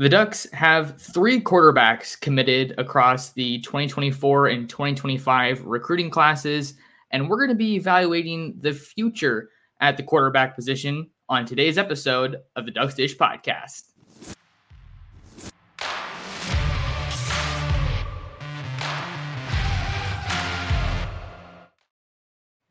The 0.00 0.08
Ducks 0.08 0.46
have 0.54 0.98
three 0.98 1.42
quarterbacks 1.42 2.18
committed 2.18 2.72
across 2.78 3.32
the 3.32 3.60
2024 3.60 4.46
and 4.46 4.66
2025 4.66 5.66
recruiting 5.66 6.08
classes, 6.08 6.72
and 7.10 7.28
we're 7.28 7.36
going 7.36 7.50
to 7.50 7.54
be 7.54 7.74
evaluating 7.74 8.56
the 8.62 8.72
future 8.72 9.50
at 9.82 9.98
the 9.98 10.02
quarterback 10.02 10.54
position 10.54 11.10
on 11.28 11.44
today's 11.44 11.76
episode 11.76 12.38
of 12.56 12.64
the 12.64 12.70
Ducks 12.70 12.94
Dish 12.94 13.14
podcast. 13.14 13.88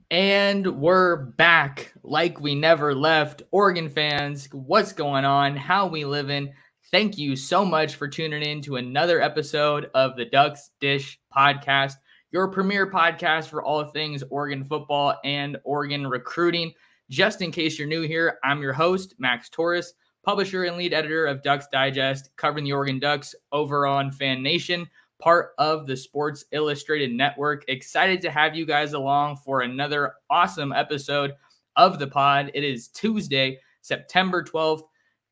And 0.10 0.66
we're 0.82 1.18
back 1.18 1.94
like 2.02 2.42
we 2.42 2.56
never 2.56 2.96
left. 2.96 3.44
Oregon 3.52 3.88
fans, 3.88 4.50
what's 4.52 4.94
going 4.94 5.26
on? 5.26 5.56
How 5.56 5.86
we 5.86 6.06
living? 6.06 6.52
Thank 6.92 7.20
you 7.20 7.36
so 7.36 7.64
much 7.64 7.96
for 7.96 8.08
tuning 8.08 8.42
in 8.42 8.62
to 8.64 8.78
another 8.78 9.22
episode 9.22 9.92
of 9.94 10.16
the 10.16 10.26
Ducks 10.26 10.72
Dish 10.80 11.20
podcast, 11.32 11.94
your 12.32 12.48
premier 12.48 12.90
podcast 12.90 13.48
for 13.48 13.64
all 13.64 13.84
things 13.86 14.24
Oregon 14.32 14.64
football 14.64 15.16
and 15.24 15.56
Oregon 15.64 16.08
recruiting. 16.08 16.74
Just 17.08 17.44
in 17.44 17.52
case 17.52 17.78
you're 17.78 17.88
new 17.88 18.02
here, 18.02 18.40
I'm 18.44 18.64
your 18.64 18.74
host, 18.74 19.14
Max 19.20 19.50
Torres, 19.50 19.94
publisher 20.24 20.64
and 20.64 20.78
lead 20.78 20.96
editor 20.96 21.28
of 21.28 21.44
Ducks 21.44 21.68
Digest, 21.72 22.32
covering 22.38 22.66
the 22.66 22.74
Oregon 22.74 22.98
Ducks 22.98 23.36
over 23.52 23.86
on 23.86 24.12
Fan 24.12 24.42
Nation 24.42 24.90
part 25.20 25.52
of 25.60 25.86
the 25.86 25.96
Sports 25.96 26.46
Illustrated 26.54 27.12
Network. 27.12 27.66
Excited 27.68 28.20
to 28.22 28.32
have 28.32 28.56
you 28.56 28.66
guys 28.66 28.94
along 28.94 29.36
for 29.38 29.62
another 29.62 30.14
awesome 30.32 30.72
episode 30.72 31.34
of 31.76 32.00
the 32.00 32.08
pod. 32.08 32.50
It 32.56 32.64
is 32.64 32.88
Tuesday, 32.88 33.60
September 33.82 34.44
12th, 34.44 34.82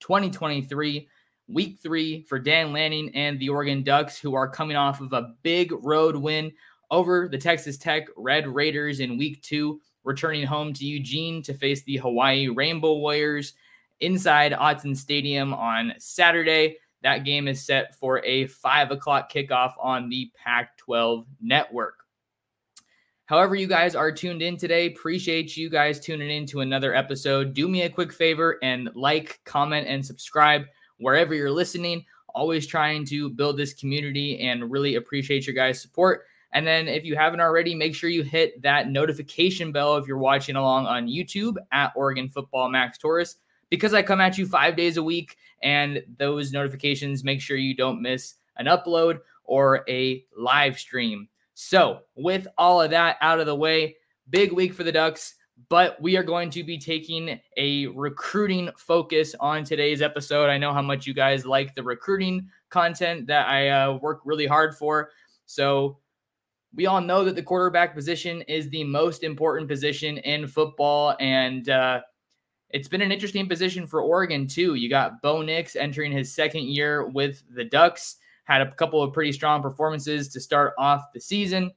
2023, 0.02 1.08
week 1.48 1.80
three 1.82 2.24
for 2.24 2.40
Dan 2.40 2.74
Lanning 2.74 3.12
and 3.16 3.40
the 3.40 3.50
Oregon 3.50 3.84
Ducks, 3.84 4.18
who 4.18 4.36
are 4.36 4.50
coming 4.50 4.76
off 4.76 5.02
of 5.02 5.14
a 5.14 5.34
big 5.44 5.72
road 5.84 6.16
win 6.16 6.52
over 6.92 7.28
the 7.28 7.38
Texas 7.38 7.78
Tech 7.78 8.08
Red 8.16 8.48
Raiders 8.48 9.00
in 9.00 9.18
week 9.18 9.42
two, 9.42 9.82
returning 10.04 10.46
home 10.46 10.74
to 10.74 10.86
Eugene 10.86 11.42
to 11.44 11.54
face 11.54 11.84
the 11.84 11.98
Hawaii 11.98 12.48
Rainbow 12.48 12.98
Warriors 12.98 13.54
inside 14.00 14.54
Autzen 14.54 14.96
Stadium 14.96 15.54
on 15.54 15.94
Saturday. 15.98 16.78
That 17.04 17.26
game 17.26 17.48
is 17.48 17.66
set 17.66 17.96
for 17.96 18.24
a 18.26 18.48
five 18.48 18.92
o'clock 18.92 19.32
kickoff 19.32 19.74
on 19.82 20.10
the 20.10 20.32
Pac 20.36 20.78
12 20.78 21.26
network. 21.42 21.96
However, 23.26 23.56
you 23.56 23.68
guys 23.68 23.94
are 23.94 24.12
tuned 24.12 24.42
in 24.42 24.56
today, 24.56 24.88
appreciate 24.88 25.58
you 25.58 25.70
guys 25.70 26.00
tuning 26.00 26.30
in 26.30 26.46
to 26.48 26.62
another 26.62 26.96
episode. 26.96 27.54
Do 27.54 27.68
me 27.68 27.82
a 27.82 27.90
quick 27.90 28.14
favor 28.14 28.58
and 28.64 28.90
like, 28.96 29.42
comment, 29.44 29.86
and 29.86 30.06
subscribe 30.06 30.64
wherever 30.98 31.34
you're 31.34 31.52
listening. 31.52 32.06
Always 32.36 32.68
trying 32.68 33.06
to 33.06 33.30
build 33.30 33.58
this 33.58 33.74
community 33.74 34.40
and 34.40 34.70
really 34.72 34.96
appreciate 34.96 35.48
your 35.48 35.56
guys' 35.56 35.82
support. 35.82 36.26
And 36.54 36.66
then, 36.66 36.88
if 36.88 37.04
you 37.04 37.16
haven't 37.16 37.42
already, 37.42 37.76
make 37.76 37.94
sure 37.94 38.10
you 38.10 38.24
hit 38.24 38.62
that 38.62 38.90
notification 38.90 39.72
bell 39.72 39.98
if 39.98 40.08
you're 40.08 40.18
watching 40.18 40.56
along 40.56 40.86
on 40.86 41.08
YouTube 41.08 41.56
at 41.72 41.92
Oregon 41.96 42.30
Football 42.30 42.70
Max 42.70 42.98
Torres 42.98 43.38
because 43.70 43.94
I 43.94 44.02
come 44.02 44.22
at 44.22 44.38
you 44.38 44.46
five 44.46 44.76
days 44.76 44.98
a 44.98 45.04
week 45.04 45.38
and 45.62 46.04
those 46.18 46.52
notifications 46.52 47.24
make 47.24 47.42
sure 47.42 47.58
you 47.58 47.76
don't 47.76 48.02
miss 48.02 48.36
an 48.58 48.68
upload 48.68 49.20
or 49.44 49.84
a 49.90 50.24
live 50.38 50.78
stream. 50.80 51.28
So, 51.54 52.02
with 52.16 52.48
all 52.58 52.82
of 52.82 52.92
that 52.92 53.18
out 53.22 53.40
of 53.40 53.46
the 53.46 53.56
way, 53.56 53.98
big 54.30 54.52
week 54.52 54.74
for 54.74 54.84
the 54.84 54.92
Ducks, 54.92 55.36
but 55.70 56.02
we 56.02 56.16
are 56.18 56.24
going 56.24 56.50
to 56.52 56.64
be 56.64 56.78
taking 56.78 57.40
a 57.58 57.88
recruiting 57.88 58.70
focus 58.78 59.36
on 59.40 59.64
today's 59.64 60.02
episode. 60.02 60.50
I 60.50 60.58
know 60.58 60.74
how 60.74 60.82
much 60.82 61.06
you 61.06 61.14
guys 61.14 61.46
like 61.46 61.76
the 61.76 61.84
recruiting 61.84 62.50
content 62.70 63.28
that 63.28 63.48
I 63.48 63.70
uh, 63.70 63.98
work 63.98 64.22
really 64.24 64.46
hard 64.48 64.76
for. 64.76 65.12
So, 65.46 65.98
we 66.76 66.86
all 66.86 67.02
know 67.02 67.24
that 67.24 67.36
the 67.36 67.44
quarterback 67.44 67.96
position 67.96 68.42
is 68.44 68.70
the 68.70 68.84
most 68.84 69.24
important 69.24 69.68
position 69.68 70.20
in 70.20 70.48
football. 70.48 71.16
And 71.20 71.68
uh, 71.70 72.02
it's 72.70 72.88
been 72.88 73.02
an 73.02 73.12
interesting 73.12 73.48
position 73.48 73.88
for 73.88 74.02
Oregon 74.02 74.48
too. 74.48 74.76
You 74.76 74.90
got 74.90 75.22
Bo 75.22 75.42
Nix 75.42 75.76
entering 75.76 76.12
his 76.12 76.34
second 76.34 76.64
year 76.64 77.08
with 77.08 77.42
the 77.56 77.64
Ducks, 77.64 78.18
had 78.44 78.62
a 78.62 78.72
couple 78.72 79.02
of 79.02 79.14
pretty 79.14 79.32
strong 79.32 79.62
performances 79.62 80.28
to 80.30 80.40
start 80.40 80.74
off 80.78 81.12
the 81.14 81.20
season. 81.20 81.72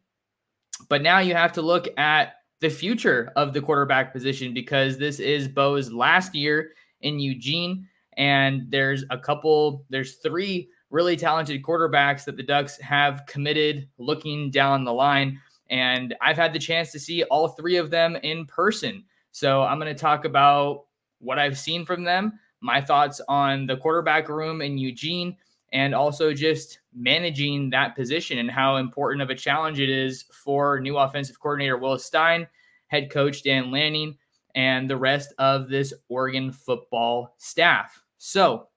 But 0.89 1.03
now 1.03 1.21
you 1.21 1.35
have 1.35 1.53
to 1.53 1.63
look 1.63 1.89
at 1.99 2.35
the 2.61 2.71
future 2.71 3.33
of 3.37 3.53
the 3.53 3.61
quarterback 3.61 4.13
position 4.13 4.55
because 4.55 4.99
this 4.99 5.19
is 5.19 5.49
Bo's 5.49 5.91
last 5.91 6.35
year 6.35 6.73
in 7.01 7.19
Eugene 7.19 7.89
and 8.17 8.71
there's 8.71 9.05
a 9.11 9.19
couple 9.19 9.85
there's 9.89 10.17
three 10.17 10.69
really 10.91 11.17
talented 11.17 11.63
quarterbacks 11.63 12.25
that 12.25 12.37
the 12.37 12.43
Ducks 12.43 12.79
have 12.81 13.25
committed 13.27 13.89
looking 13.99 14.51
down 14.51 14.85
the 14.85 14.93
line 14.93 15.41
and 15.71 16.15
I've 16.21 16.37
had 16.37 16.53
the 16.53 16.59
chance 16.59 16.91
to 16.93 16.99
see 16.99 17.23
all 17.25 17.49
three 17.49 17.77
of 17.77 17.91
them 17.91 18.17
in 18.17 18.45
person. 18.45 19.05
So 19.31 19.63
I'm 19.63 19.79
going 19.79 19.95
to 19.95 19.99
talk 19.99 20.25
about 20.25 20.87
what 21.21 21.39
I've 21.39 21.59
seen 21.59 21.87
from 21.87 22.03
them, 22.03 22.39
my 22.61 22.81
thoughts 22.81 23.21
on 23.29 23.67
the 23.67 23.77
quarterback 23.77 24.29
room 24.29 24.61
in 24.63 24.77
Eugene, 24.77 25.37
and 25.73 25.95
also 25.95 26.33
just 26.33 26.81
managing 26.95 27.71
that 27.71 27.95
position 27.95 28.39
and 28.39 28.51
how 28.51 28.77
important 28.77 29.23
of 29.23 29.31
a 29.31 29.35
challenge 29.35 29.79
it 29.79 29.89
is 29.89 30.25
for 30.33 30.81
new 30.81 30.97
offensive 30.97 31.39
coordinator 31.39 31.79
Will 31.79 31.99
Stein, 31.99 32.47
head 32.89 33.11
coach 33.11 33.43
Dan 33.43 33.71
Lanning, 33.71 34.17
and 34.55 34.91
the 34.91 34.97
rest 34.97 35.33
of 35.39 35.69
this 35.69 35.95
Oregon 36.09 36.51
football 36.51 37.35
staff. 37.39 38.03
So 38.19 38.69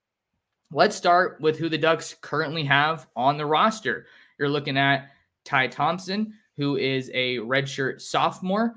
let's 0.71 0.95
start 0.95 1.39
with 1.41 1.57
who 1.57 1.69
the 1.69 1.77
Ducks 1.77 2.15
currently 2.21 2.63
have 2.65 3.07
on 3.15 3.37
the 3.37 3.45
roster. 3.45 4.05
You're 4.37 4.49
looking 4.49 4.77
at 4.77 5.09
Ty 5.45 5.67
Thompson, 5.67 6.33
who 6.57 6.77
is 6.77 7.09
a 7.13 7.37
redshirt 7.37 8.01
sophomore. 8.01 8.75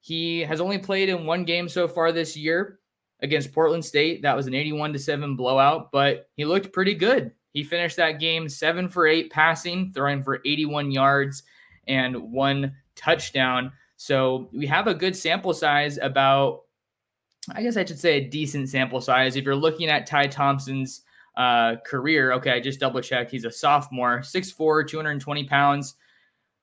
He 0.00 0.40
has 0.40 0.60
only 0.60 0.78
played 0.78 1.08
in 1.08 1.26
one 1.26 1.44
game 1.44 1.68
so 1.68 1.86
far 1.86 2.10
this 2.10 2.36
year 2.36 2.80
against 3.20 3.52
Portland 3.52 3.84
State. 3.84 4.22
That 4.22 4.36
was 4.36 4.48
an 4.48 4.54
81 4.54 4.92
to 4.94 4.98
7 4.98 5.36
blowout, 5.36 5.92
but 5.92 6.28
he 6.36 6.44
looked 6.44 6.72
pretty 6.72 6.94
good. 6.94 7.30
He 7.52 7.62
finished 7.62 7.96
that 7.96 8.20
game 8.20 8.48
7 8.48 8.88
for 8.88 9.06
8 9.06 9.30
passing, 9.30 9.92
throwing 9.92 10.22
for 10.22 10.40
81 10.44 10.90
yards 10.90 11.42
and 11.86 12.16
one 12.32 12.74
touchdown. 12.94 13.72
So 13.96 14.48
we 14.52 14.66
have 14.66 14.86
a 14.86 14.94
good 14.94 15.16
sample 15.16 15.54
size 15.54 15.98
about 15.98 16.62
I 17.52 17.62
guess 17.62 17.76
I 17.76 17.84
should 17.84 17.98
say 17.98 18.18
a 18.18 18.28
decent 18.28 18.68
sample 18.68 19.00
size. 19.00 19.34
If 19.34 19.44
you're 19.44 19.56
looking 19.56 19.88
at 19.88 20.06
Ty 20.06 20.28
Thompson's 20.28 21.02
uh, 21.36 21.74
career, 21.84 22.32
okay, 22.34 22.52
I 22.52 22.60
just 22.60 22.78
double 22.78 23.00
checked. 23.00 23.32
He's 23.32 23.44
a 23.44 23.50
sophomore, 23.50 24.20
6'4, 24.20 24.86
220 24.86 25.44
pounds 25.44 25.96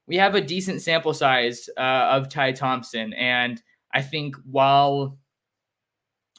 we 0.10 0.18
have 0.18 0.34
a 0.34 0.42
decent 0.42 0.82
sample 0.82 1.14
size 1.14 1.70
uh, 1.78 2.10
of 2.12 2.30
Ty 2.30 2.54
Thompson, 2.54 3.14
and 3.14 3.62
I 3.94 4.02
think 4.02 4.36
while 4.44 5.18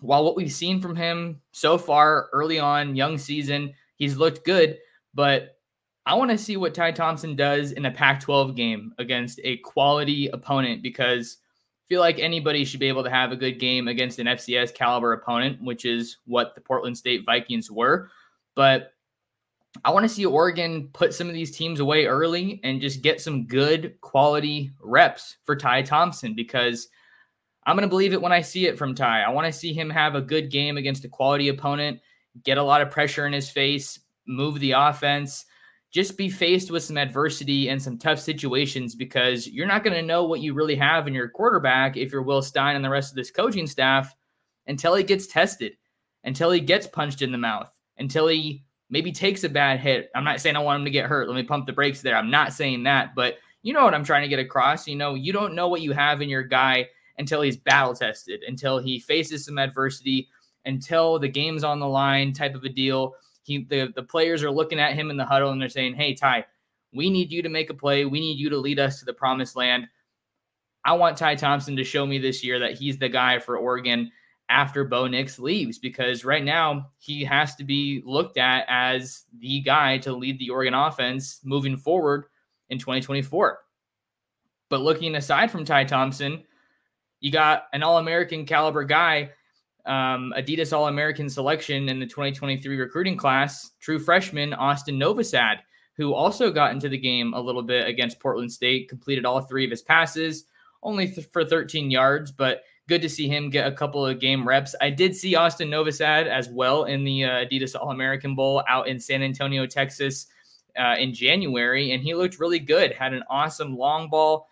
while 0.01 0.25
what 0.25 0.35
we've 0.35 0.53
seen 0.53 0.81
from 0.81 0.97
him 0.97 1.41
so 1.53 1.79
far 1.79 2.29
early 2.33 2.59
on, 2.59 2.97
young 2.97 3.17
season, 3.17 3.73
he's 4.01 4.17
looked 4.17 4.45
good, 4.45 4.79
but 5.15 5.59
I 6.07 6.15
want 6.15 6.33
to 6.33 6.39
see 6.39 6.57
what 6.57 6.75
Ty 6.75 6.93
Thompson 6.93 7.37
does 7.37 7.71
in 7.73 7.85
a 7.85 7.91
Pac 7.91 8.21
12 8.21 8.57
game 8.57 8.93
against 8.99 9.39
a 9.45 9.59
quality 9.59 10.27
opponent 10.29 10.83
because 10.83 11.37
I 11.41 11.85
feel 11.89 12.01
like 12.01 12.19
anybody 12.19 12.65
should 12.65 12.81
be 12.81 12.89
able 12.89 13.05
to 13.05 13.11
have 13.11 13.31
a 13.31 13.37
good 13.37 13.61
game 13.61 13.87
against 13.87 14.19
an 14.19 14.27
FCS 14.27 14.75
caliber 14.75 15.13
opponent, 15.13 15.63
which 15.63 15.85
is 15.85 16.17
what 16.25 16.57
the 16.57 16.61
Portland 16.61 16.99
State 16.99 17.25
Vikings 17.25 17.71
were. 17.71 18.11
But 18.57 18.95
I 19.85 19.91
want 19.91 20.05
to 20.05 20.09
see 20.09 20.27
Oregon 20.27 20.89
put 20.93 21.15
some 21.15 21.29
of 21.29 21.35
these 21.35 21.57
teams 21.57 21.79
away 21.79 22.07
early 22.07 22.61
and 22.65 22.81
just 22.81 23.03
get 23.03 23.21
some 23.21 23.47
good 23.47 24.01
quality 24.01 24.73
reps 24.81 25.37
for 25.45 25.55
Ty 25.55 25.83
Thompson 25.83 26.35
because 26.35 26.89
I'm 27.67 27.77
going 27.77 27.87
to 27.87 27.91
believe 27.91 28.15
it 28.15 28.23
when 28.23 28.33
I 28.33 28.41
see 28.41 28.67
it 28.67 28.79
from 28.79 28.95
Ty. 28.95 29.23
I 29.23 29.31
want 29.31 29.47
to 29.47 29.53
see 29.53 29.73
him 29.73 29.91
have 29.91 30.15
a 30.15 30.23
good 30.23 30.51
game 30.51 30.77
against 30.77 31.05
a 31.05 31.09
quality 31.09 31.49
opponent, 31.49 32.01
get 32.45 32.59
a 32.59 32.63
lot 32.63 32.81
of 32.81 32.91
pressure 32.91 33.27
in 33.27 33.33
his 33.33 33.51
face, 33.51 33.99
move 34.27 34.61
the 34.61 34.73
offense, 34.73 35.45
just 35.91 36.17
be 36.17 36.29
faced 36.29 36.71
with 36.71 36.85
some 36.85 36.97
adversity 36.97 37.69
and 37.69 37.83
some 37.83 37.99
tough 37.99 38.21
situations 38.21 38.95
because 38.95 39.49
you're 39.49 39.67
not 39.67 39.83
going 39.83 39.97
to 39.97 40.07
know 40.07 40.25
what 40.25 40.41
you 40.41 40.55
really 40.55 40.77
have 40.77 41.09
in 41.09 41.15
your 41.15 41.29
quarterback 41.29 41.97
if 41.97 42.13
you're 42.13 42.23
Will 42.23 42.43
Stein 42.43 42.77
and 42.77 42.85
the 42.85 42.91
rest 42.91 43.11
of 43.11 43.17
this 43.17 43.31
coaching 43.31 43.67
staff 43.67 44.15
until 44.69 44.95
he 44.95 45.03
gets 45.03 45.27
tested, 45.27 45.73
until 46.25 46.53
he 46.53 46.61
gets 46.61 46.87
punched 46.87 47.23
in 47.23 47.33
the 47.33 47.39
mouth, 47.39 47.71
until 47.99 48.29
he 48.29 48.63
maybe 48.89 49.11
takes 49.11 49.43
a 49.43 49.49
bad 49.49 49.81
hit. 49.81 50.11
I'm 50.15 50.25
not 50.25 50.41
saying 50.41 50.55
I 50.55 50.61
want 50.61 50.81
him 50.81 50.85
to 50.85 50.91
get 50.91 51.07
hurt. 51.07 51.29
Let 51.29 51.37
me 51.37 51.43
pump 51.43 51.67
the 51.67 51.73
brakes 51.73 52.03
there. 52.03 52.17
I'm 52.17 52.31
not 52.31 52.53
saying 52.53 52.85
that, 52.85 53.15
but 53.17 53.39
you 53.63 53.73
know 53.73 53.85
what 53.85 53.95
I'm 53.95 54.05
trying 54.05 54.23
to 54.23 54.29
get 54.29 54.39
across. 54.39 54.87
You 54.87 54.97
know, 54.97 55.15
you 55.15 55.33
don't 55.33 55.55
know 55.55 55.69
what 55.69 55.83
you 55.83 55.93
have 55.93 56.23
in 56.23 56.29
your 56.29 56.43
guy 56.43 56.89
until 57.19 57.43
he's 57.43 57.57
battle 57.57 57.95
tested, 57.95 58.43
until 58.47 58.79
he 58.79 58.99
faces 58.99 59.45
some 59.45 59.59
adversity, 59.59 60.29
until 60.65 61.19
the 61.19 61.29
game's 61.29 61.65
on 61.65 61.81
the 61.81 61.89
line 61.89 62.33
type 62.33 62.55
of 62.55 62.65
a 62.65 62.69
deal 62.69 63.15
he 63.43 63.65
the, 63.65 63.93
the 63.95 64.03
players 64.03 64.43
are 64.43 64.51
looking 64.51 64.79
at 64.79 64.95
him 64.95 65.11
in 65.11 65.17
the 65.17 65.25
huddle 65.25 65.51
and 65.51 65.61
they're 65.61 65.69
saying, 65.69 65.95
Hey, 65.95 66.15
Ty, 66.15 66.45
we 66.93 67.11
need 67.11 67.33
you 67.33 67.43
to 67.43 67.49
make 67.49 67.71
a 67.71 67.75
play. 67.75 68.05
We 68.05 68.21
need 68.21 68.39
you 68.39 68.51
to 68.51 68.59
lead 68.59 68.79
us 68.79 68.99
to 69.01 69.05
the 69.05 69.13
promised 69.13 69.57
land. 69.57 69.87
I 70.85 70.93
want 70.93 71.17
Ty 71.17 71.35
Thompson 71.37 71.77
to 71.77 71.85
show 71.85 72.07
me 72.07 72.19
this 72.19 72.43
year 72.43 72.59
that 72.59 72.75
he's 72.75 72.99
the 72.99 73.09
guy 73.09 73.39
for 73.39 73.59
Oregon 73.59 74.11
after 74.49 74.85
Bo 74.85 75.07
Nix 75.07 75.39
leaves 75.39 75.79
because 75.79 76.25
right 76.25 76.45
now 76.45 76.91
he 76.99 77.23
has 77.25 77.55
to 77.57 77.65
be 77.65 78.03
looked 78.05 78.39
at 78.39 78.65
as 78.69 79.25
the 79.39 79.61
guy 79.61 79.99
to 79.99 80.13
lead 80.13 80.39
the 80.39 80.51
Oregon 80.51 80.75
offense 80.75 81.41
moving 81.45 81.77
forward 81.77 82.25
in 82.71 82.79
2024. 82.79 83.59
But 84.69 84.81
looking 84.81 85.17
aside 85.17 85.51
from 85.51 85.65
Ty 85.65 85.85
Thompson, 85.85 86.43
you 87.21 87.31
got 87.31 87.65
an 87.73 87.83
All 87.83 87.99
American 87.99 88.47
caliber 88.47 88.85
guy 88.85 89.31
um, 89.87 90.33
Adidas 90.37 90.73
All 90.77 90.89
American 90.89 91.29
selection 91.29 91.89
in 91.89 91.99
the 91.99 92.07
2023 92.07 92.77
recruiting 92.77 93.17
class, 93.17 93.73
true 93.81 93.99
freshman 93.99 94.53
Austin 94.55 94.99
Novosad, 94.99 95.57
who 95.95 96.15
also 96.15 96.51
got 96.51 96.73
into 96.73 96.89
the 96.89 96.99
game 96.99 97.35
a 97.35 97.41
little 97.41 97.63
bit 97.63 97.87
against 97.87 98.21
Portland 98.21 98.51
State, 98.51 98.89
completed 98.89 99.25
all 99.25 99.41
three 99.41 99.65
of 99.65 99.71
his 99.71 99.83
passes, 99.83 100.45
only 100.83 101.09
th- 101.09 101.27
for 101.29 101.45
13 101.45 101.91
yards, 101.91 102.31
but 102.31 102.63
good 102.89 103.03
to 103.03 103.09
see 103.09 103.29
him 103.29 103.51
get 103.51 103.67
a 103.67 103.73
couple 103.73 104.05
of 104.05 104.19
game 104.19 104.47
reps. 104.47 104.75
I 104.81 104.91
did 104.91 105.15
see 105.15 105.35
Austin 105.35 105.69
Novosad 105.69 106.27
as 106.27 106.49
well 106.49 106.85
in 106.85 107.05
the 107.05 107.25
uh, 107.25 107.31
Adidas 107.45 107.77
All 107.79 107.91
American 107.91 108.35
Bowl 108.35 108.63
out 108.69 108.89
in 108.89 108.99
San 108.99 109.23
Antonio, 109.23 109.67
Texas. 109.67 110.27
Uh, 110.79 110.95
in 111.01 111.13
January, 111.13 111.91
and 111.91 112.01
he 112.01 112.15
looked 112.15 112.39
really 112.39 112.61
good. 112.61 112.93
Had 112.93 113.13
an 113.13 113.25
awesome 113.29 113.77
long 113.77 114.09
ball, 114.09 114.49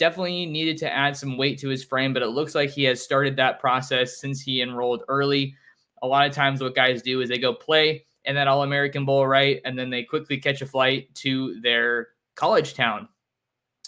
definitely 0.00 0.46
needed 0.46 0.78
to 0.78 0.92
add 0.92 1.14
some 1.16 1.36
weight 1.36 1.58
to 1.60 1.68
his 1.68 1.84
frame, 1.84 2.12
but 2.12 2.22
it 2.22 2.30
looks 2.30 2.54
like 2.54 2.70
he 2.70 2.84
has 2.84 3.02
started 3.02 3.36
that 3.36 3.60
process 3.60 4.18
since 4.18 4.40
he 4.40 4.62
enrolled 4.62 5.04
early. 5.08 5.54
A 6.02 6.06
lot 6.06 6.26
of 6.26 6.34
times, 6.34 6.62
what 6.62 6.74
guys 6.74 7.02
do 7.02 7.20
is 7.20 7.28
they 7.28 7.38
go 7.38 7.52
play 7.52 8.06
in 8.24 8.34
that 8.34 8.48
All 8.48 8.62
American 8.62 9.04
Bowl, 9.04 9.26
right? 9.26 9.60
And 9.64 9.78
then 9.78 9.90
they 9.90 10.02
quickly 10.02 10.38
catch 10.38 10.62
a 10.62 10.66
flight 10.66 11.14
to 11.16 11.60
their 11.60 12.08
college 12.34 12.72
town. 12.74 13.08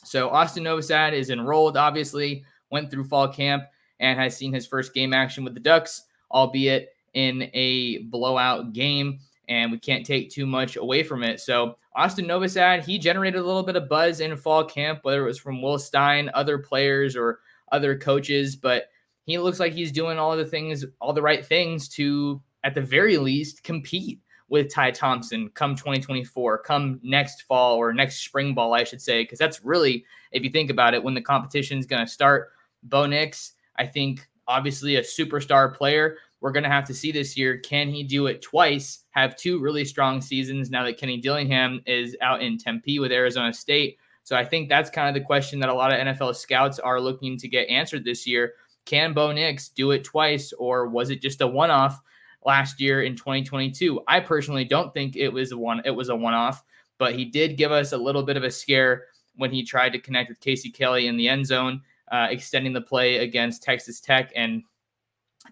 So 0.04 0.28
Austin 0.28 0.64
Novosad 0.64 1.14
is 1.14 1.30
enrolled, 1.30 1.78
obviously, 1.78 2.44
went 2.70 2.90
through 2.90 3.04
fall 3.04 3.28
camp 3.28 3.64
and 3.98 4.20
has 4.20 4.36
seen 4.36 4.52
his 4.52 4.66
first 4.66 4.92
game 4.92 5.14
action 5.14 5.44
with 5.44 5.54
the 5.54 5.60
Ducks, 5.60 6.02
albeit 6.30 6.90
in 7.14 7.50
a 7.54 7.98
blowout 8.04 8.74
game. 8.74 9.20
And 9.48 9.72
we 9.72 9.78
can't 9.78 10.06
take 10.06 10.30
too 10.30 10.46
much 10.46 10.76
away 10.76 11.02
from 11.02 11.22
it. 11.22 11.40
So 11.40 11.76
Austin 11.94 12.26
Novosad, 12.26 12.84
he 12.84 12.98
generated 12.98 13.40
a 13.40 13.44
little 13.44 13.62
bit 13.62 13.76
of 13.76 13.88
buzz 13.88 14.20
in 14.20 14.36
fall 14.36 14.64
camp, 14.64 15.00
whether 15.02 15.22
it 15.22 15.26
was 15.26 15.38
from 15.38 15.60
Will 15.60 15.78
Stein, 15.78 16.30
other 16.32 16.58
players, 16.58 17.16
or 17.16 17.40
other 17.72 17.98
coaches, 17.98 18.54
but 18.54 18.84
he 19.24 19.38
looks 19.38 19.58
like 19.58 19.72
he's 19.72 19.92
doing 19.92 20.18
all 20.18 20.36
the 20.36 20.44
things, 20.44 20.84
all 21.00 21.12
the 21.12 21.22
right 21.22 21.44
things 21.44 21.88
to, 21.88 22.40
at 22.64 22.74
the 22.74 22.80
very 22.80 23.16
least, 23.16 23.62
compete 23.62 24.20
with 24.48 24.72
Ty 24.72 24.90
Thompson 24.90 25.48
come 25.54 25.74
2024, 25.74 26.58
come 26.58 27.00
next 27.02 27.42
fall 27.42 27.76
or 27.76 27.92
next 27.94 28.24
spring 28.24 28.52
ball, 28.52 28.74
I 28.74 28.84
should 28.84 29.00
say, 29.00 29.22
because 29.22 29.38
that's 29.38 29.64
really, 29.64 30.04
if 30.30 30.44
you 30.44 30.50
think 30.50 30.70
about 30.70 30.92
it, 30.92 31.02
when 31.02 31.14
the 31.14 31.22
competition 31.22 31.78
is 31.78 31.86
going 31.86 32.04
to 32.04 32.10
start. 32.10 32.50
Bo 32.82 33.06
Nix, 33.06 33.52
I 33.76 33.86
think, 33.86 34.28
obviously 34.48 34.96
a 34.96 35.02
superstar 35.02 35.74
player, 35.74 36.18
we're 36.42 36.50
going 36.52 36.64
to 36.64 36.68
have 36.68 36.86
to 36.88 36.94
see 36.94 37.12
this 37.12 37.36
year. 37.36 37.58
Can 37.58 37.88
he 37.88 38.02
do 38.02 38.26
it 38.26 38.42
twice? 38.42 39.04
Have 39.10 39.36
two 39.36 39.60
really 39.60 39.84
strong 39.84 40.20
seasons 40.20 40.70
now 40.70 40.84
that 40.84 40.98
Kenny 40.98 41.16
Dillingham 41.16 41.80
is 41.86 42.16
out 42.20 42.42
in 42.42 42.58
Tempe 42.58 42.98
with 42.98 43.12
Arizona 43.12 43.52
State. 43.52 43.96
So 44.24 44.36
I 44.36 44.44
think 44.44 44.68
that's 44.68 44.90
kind 44.90 45.08
of 45.08 45.14
the 45.14 45.24
question 45.24 45.60
that 45.60 45.68
a 45.68 45.74
lot 45.74 45.92
of 45.92 46.00
NFL 46.00 46.34
scouts 46.34 46.80
are 46.80 47.00
looking 47.00 47.38
to 47.38 47.48
get 47.48 47.68
answered 47.68 48.04
this 48.04 48.26
year. 48.26 48.54
Can 48.86 49.12
Bo 49.12 49.30
Nix 49.30 49.68
do 49.68 49.92
it 49.92 50.02
twice, 50.02 50.52
or 50.54 50.88
was 50.88 51.10
it 51.10 51.22
just 51.22 51.40
a 51.40 51.46
one-off 51.46 52.00
last 52.44 52.80
year 52.80 53.02
in 53.04 53.14
2022? 53.14 54.02
I 54.08 54.18
personally 54.18 54.64
don't 54.64 54.92
think 54.92 55.14
it 55.14 55.28
was 55.28 55.52
a 55.52 55.56
one. 55.56 55.80
It 55.84 55.92
was 55.92 56.08
a 56.08 56.16
one-off, 56.16 56.64
but 56.98 57.14
he 57.14 57.24
did 57.24 57.56
give 57.56 57.70
us 57.70 57.92
a 57.92 57.98
little 57.98 58.24
bit 58.24 58.36
of 58.36 58.42
a 58.42 58.50
scare 58.50 59.04
when 59.36 59.52
he 59.52 59.62
tried 59.62 59.92
to 59.92 60.00
connect 60.00 60.28
with 60.28 60.40
Casey 60.40 60.70
Kelly 60.70 61.06
in 61.06 61.16
the 61.16 61.28
end 61.28 61.46
zone, 61.46 61.82
uh, 62.10 62.26
extending 62.30 62.72
the 62.72 62.80
play 62.80 63.18
against 63.18 63.62
Texas 63.62 64.00
Tech, 64.00 64.32
and 64.34 64.64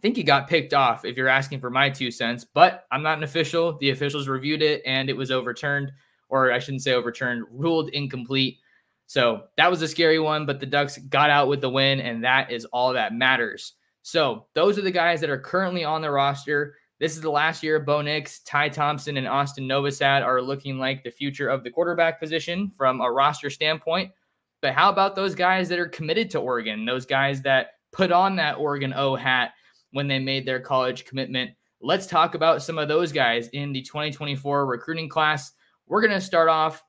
think 0.00 0.17
he 0.17 0.23
got 0.23 0.49
picked 0.49 0.75
off 0.75 1.05
if 1.05 1.17
you're 1.17 1.29
asking 1.29 1.61
for 1.61 1.70
my 1.70 1.91
two 1.91 2.11
cents, 2.11 2.44
but 2.44 2.85
I'm 2.91 3.02
not 3.02 3.19
an 3.19 3.25
official. 3.25 3.79
The 3.79 3.91
officials 3.91 4.29
reviewed 4.29 4.62
it 4.62 4.82
and 4.85 5.08
it 5.08 5.17
was 5.17 5.31
overturned, 5.31 5.93
or 6.29 6.52
I 6.52 6.58
shouldn't 6.58 6.82
say 6.82 6.93
overturned, 6.94 7.44
ruled 7.50 7.91
incomplete. 7.91 8.58
So 9.06 9.44
that 9.56 9.70
was 9.70 9.82
a 9.82 9.88
scary 9.88 10.19
one, 10.19 10.47
but 10.47 10.61
the 10.61 10.67
Ducks 10.67 10.99
got 10.99 11.31
out 11.31 11.49
with 11.49 11.61
the 11.61 11.69
win, 11.69 12.00
and 12.00 12.23
that 12.23 12.50
is 12.50 12.64
all 12.67 12.93
that 12.93 13.12
matters. 13.12 13.75
So 14.02 14.47
those 14.55 14.79
are 14.79 14.82
the 14.82 14.91
guys 14.91 15.20
that 15.20 15.31
are 15.31 15.41
currently 15.41 15.85
on 15.85 16.00
the 16.00 16.11
roster. 16.11 16.76
This 17.00 17.17
is 17.17 17.23
the 17.23 17.31
last 17.31 17.62
year 17.62 17.76
of 17.76 17.87
Bo 17.87 18.02
Nix, 18.02 18.41
Ty 18.41 18.69
Thompson, 18.69 19.17
and 19.17 19.26
Austin 19.26 19.67
Novosad 19.67 20.25
are 20.25 20.41
looking 20.41 20.79
like 20.79 21.02
the 21.02 21.11
future 21.11 21.49
of 21.49 21.64
the 21.64 21.70
quarterback 21.70 22.20
position 22.20 22.70
from 22.76 23.00
a 23.00 23.11
roster 23.11 23.50
standpoint. 23.50 24.12
But 24.62 24.75
how 24.75 24.91
about 24.91 25.17
those 25.17 25.35
guys 25.35 25.69
that 25.70 25.79
are 25.79 25.88
committed 25.88 26.31
to 26.31 26.38
Oregon? 26.38 26.85
Those 26.85 27.06
guys 27.06 27.43
that 27.43 27.73
put 27.93 28.12
on 28.12 28.37
that 28.37 28.58
Oregon 28.58 28.93
O 28.94 29.17
hat 29.17 29.52
when 29.93 30.09
they 30.09 30.19
made 30.19 30.47
their 30.47 30.61
college 30.61 31.05
commitment. 31.05 31.51
Let's 31.81 32.07
talk 32.07 32.35
about 32.35 32.63
some 32.63 32.79
of 32.79 32.89
those 32.89 33.13
guys 33.13 33.49
in 33.49 33.73
the 33.73 33.83
2024 33.83 34.67
recruiting 34.67 35.09
class. 35.09 35.53
We're 35.87 36.03
going 36.03 36.12
to 36.12 36.21
start 36.21 36.49
off 36.49 36.85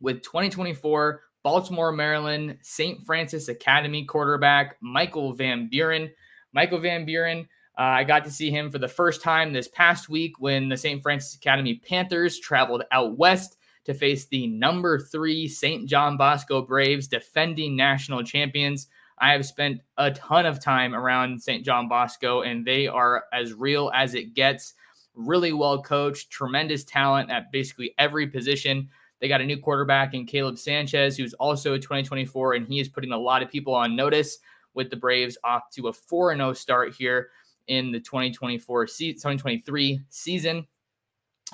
with 0.00 0.22
2024 0.22 1.22
Baltimore, 1.42 1.92
Maryland, 1.92 2.58
St. 2.62 3.04
Frances 3.04 3.48
Academy 3.48 4.04
quarterback 4.04 4.76
Michael 4.80 5.32
Van 5.32 5.68
Buren. 5.68 6.10
Michael 6.52 6.80
Van 6.80 7.04
Buren, 7.04 7.48
uh, 7.78 7.82
I 7.82 8.04
got 8.04 8.24
to 8.24 8.30
see 8.30 8.50
him 8.50 8.70
for 8.70 8.78
the 8.78 8.88
first 8.88 9.22
time 9.22 9.52
this 9.52 9.68
past 9.68 10.08
week 10.08 10.40
when 10.40 10.68
the 10.68 10.76
St. 10.76 11.02
Frances 11.02 11.34
Academy 11.34 11.80
Panthers 11.86 12.40
traveled 12.40 12.82
out 12.90 13.16
west 13.16 13.56
to 13.84 13.94
face 13.94 14.26
the 14.26 14.46
number 14.48 14.98
three 14.98 15.46
St. 15.46 15.88
John 15.88 16.16
Bosco 16.16 16.60
Braves, 16.60 17.06
defending 17.06 17.76
national 17.76 18.24
champions. 18.24 18.88
I 19.20 19.32
have 19.32 19.46
spent 19.46 19.80
a 19.96 20.10
ton 20.10 20.46
of 20.46 20.62
time 20.62 20.94
around 20.94 21.42
St. 21.42 21.64
John 21.64 21.88
Bosco, 21.88 22.42
and 22.42 22.64
they 22.64 22.86
are 22.86 23.24
as 23.32 23.52
real 23.52 23.90
as 23.94 24.14
it 24.14 24.34
gets. 24.34 24.74
Really 25.14 25.52
well 25.52 25.82
coached, 25.82 26.30
tremendous 26.30 26.84
talent 26.84 27.30
at 27.30 27.50
basically 27.50 27.94
every 27.98 28.26
position. 28.26 28.88
They 29.20 29.28
got 29.28 29.40
a 29.40 29.46
new 29.46 29.58
quarterback 29.58 30.14
in 30.14 30.26
Caleb 30.26 30.58
Sanchez, 30.58 31.16
who's 31.16 31.34
also 31.34 31.76
2024, 31.76 32.54
and 32.54 32.66
he 32.68 32.78
is 32.78 32.88
putting 32.88 33.12
a 33.12 33.18
lot 33.18 33.42
of 33.42 33.50
people 33.50 33.74
on 33.74 33.96
notice 33.96 34.38
with 34.74 34.90
the 34.90 34.96
Braves 34.96 35.36
off 35.42 35.70
to 35.72 35.88
a 35.88 35.92
4 35.92 36.36
0 36.36 36.52
start 36.52 36.94
here 36.94 37.30
in 37.66 37.90
the 37.90 38.00
2024 38.00 38.86
2023 38.86 40.00
season. 40.08 40.66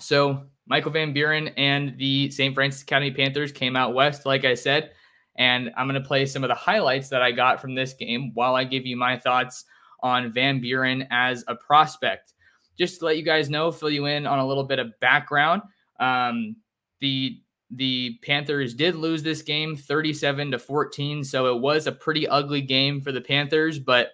So, 0.01 0.45
Michael 0.67 0.91
Van 0.91 1.13
Buren 1.13 1.49
and 1.49 1.97
the 1.99 2.31
St. 2.31 2.55
Frances 2.55 2.83
Academy 2.83 3.13
Panthers 3.13 3.53
came 3.53 3.77
out 3.77 3.95
west, 3.95 4.27
like 4.27 4.45
I 4.45 4.55
said. 4.55 4.93
And 5.37 5.71
I'm 5.77 5.89
going 5.89 6.01
to 6.01 6.07
play 6.07 6.27
some 6.27 6.45
of 6.45 6.49
the 6.49 6.55
highlights 6.55 7.09
that 7.09 7.23
I 7.23 7.33
got 7.33 7.61
from 7.61 7.75
this 7.75 7.93
game 7.93 8.31
while 8.35 8.55
I 8.55 8.65
give 8.65 8.87
you 8.87 8.97
my 8.97 9.19
thoughts 9.19 9.65
on 10.01 10.31
Van 10.33 10.61
Buren 10.61 11.07
as 11.11 11.45
a 11.49 11.57
prospect. 11.57 12.35
Just 12.79 13.01
to 13.01 13.07
let 13.07 13.17
you 13.17 13.25
guys 13.25 13.51
know, 13.51 13.73
fill 13.73 13.91
you 13.91 14.07
in 14.07 14.27
on 14.27 14.39
a 14.39 14.47
little 14.47 14.65
bit 14.65 14.79
of 14.79 14.99
background. 15.01 15.63
Um, 15.99 16.57
the 17.01 17.41
the 17.71 18.19
Panthers 18.23 18.75
did 18.75 18.95
lose 18.95 19.23
this 19.23 19.43
game 19.43 19.75
37 19.75 20.53
to 20.53 20.59
14, 20.59 21.25
so 21.25 21.55
it 21.55 21.61
was 21.61 21.87
a 21.87 21.93
pretty 21.93 22.29
ugly 22.29 22.61
game 22.61 23.01
for 23.01 23.11
the 23.11 23.21
Panthers, 23.21 23.79
but 23.79 24.11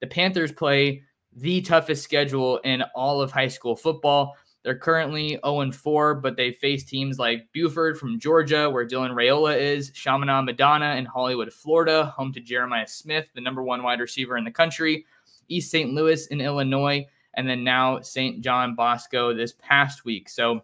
the 0.00 0.06
Panthers 0.06 0.50
play 0.50 1.02
the 1.36 1.60
toughest 1.60 2.02
schedule 2.02 2.58
in 2.58 2.82
all 2.94 3.20
of 3.20 3.30
high 3.30 3.48
school 3.48 3.76
football. 3.76 4.36
They're 4.64 4.78
currently 4.78 5.38
0 5.44 5.70
4, 5.70 6.14
but 6.14 6.36
they 6.36 6.52
face 6.52 6.84
teams 6.84 7.18
like 7.18 7.52
Buford 7.52 7.98
from 7.98 8.18
Georgia, 8.18 8.70
where 8.70 8.86
Dylan 8.86 9.12
Raiola 9.12 9.60
is, 9.60 9.90
Chaminade 9.90 10.46
Madonna 10.46 10.96
in 10.96 11.04
Hollywood, 11.04 11.52
Florida, 11.52 12.06
home 12.06 12.32
to 12.32 12.40
Jeremiah 12.40 12.86
Smith, 12.86 13.28
the 13.34 13.42
number 13.42 13.62
one 13.62 13.82
wide 13.82 14.00
receiver 14.00 14.38
in 14.38 14.44
the 14.44 14.50
country, 14.50 15.04
East 15.48 15.70
St. 15.70 15.92
Louis 15.92 16.26
in 16.28 16.40
Illinois, 16.40 17.06
and 17.34 17.46
then 17.46 17.62
now 17.62 18.00
St. 18.00 18.42
John 18.42 18.74
Bosco 18.74 19.34
this 19.34 19.52
past 19.52 20.06
week. 20.06 20.30
So 20.30 20.62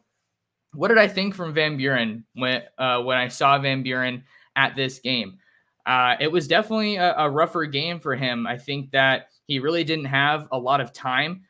what 0.73 0.89
did 0.89 0.99
I 0.99 1.09
think 1.09 1.35
from 1.35 1.53
Van 1.53 1.77
Buren 1.77 2.25
when 2.35 2.63
uh, 2.79 3.03
when 3.03 3.19
I 3.19 3.29
saw 3.29 3.59
Van 3.59 3.83
Buren 3.83 4.25
at 4.57 4.75
this 4.75 4.99
game? 4.99 5.39
Uh, 5.85 6.15
it 6.21 6.31
was 6.31 6.49
definitely 6.49 6.97
a, 6.97 7.17
a 7.17 7.31
rougher 7.31 7.67
game 7.67 8.01
for 8.01 8.15
him. 8.15 8.47
I 8.47 8.57
think 8.57 8.93
that 8.93 9.29
he 9.47 9.59
really 9.59 9.85
didn't 9.85 10.05
have 10.07 10.49
a 10.53 10.59
lot 10.59 10.81
of 10.81 10.93
time. 10.93 11.43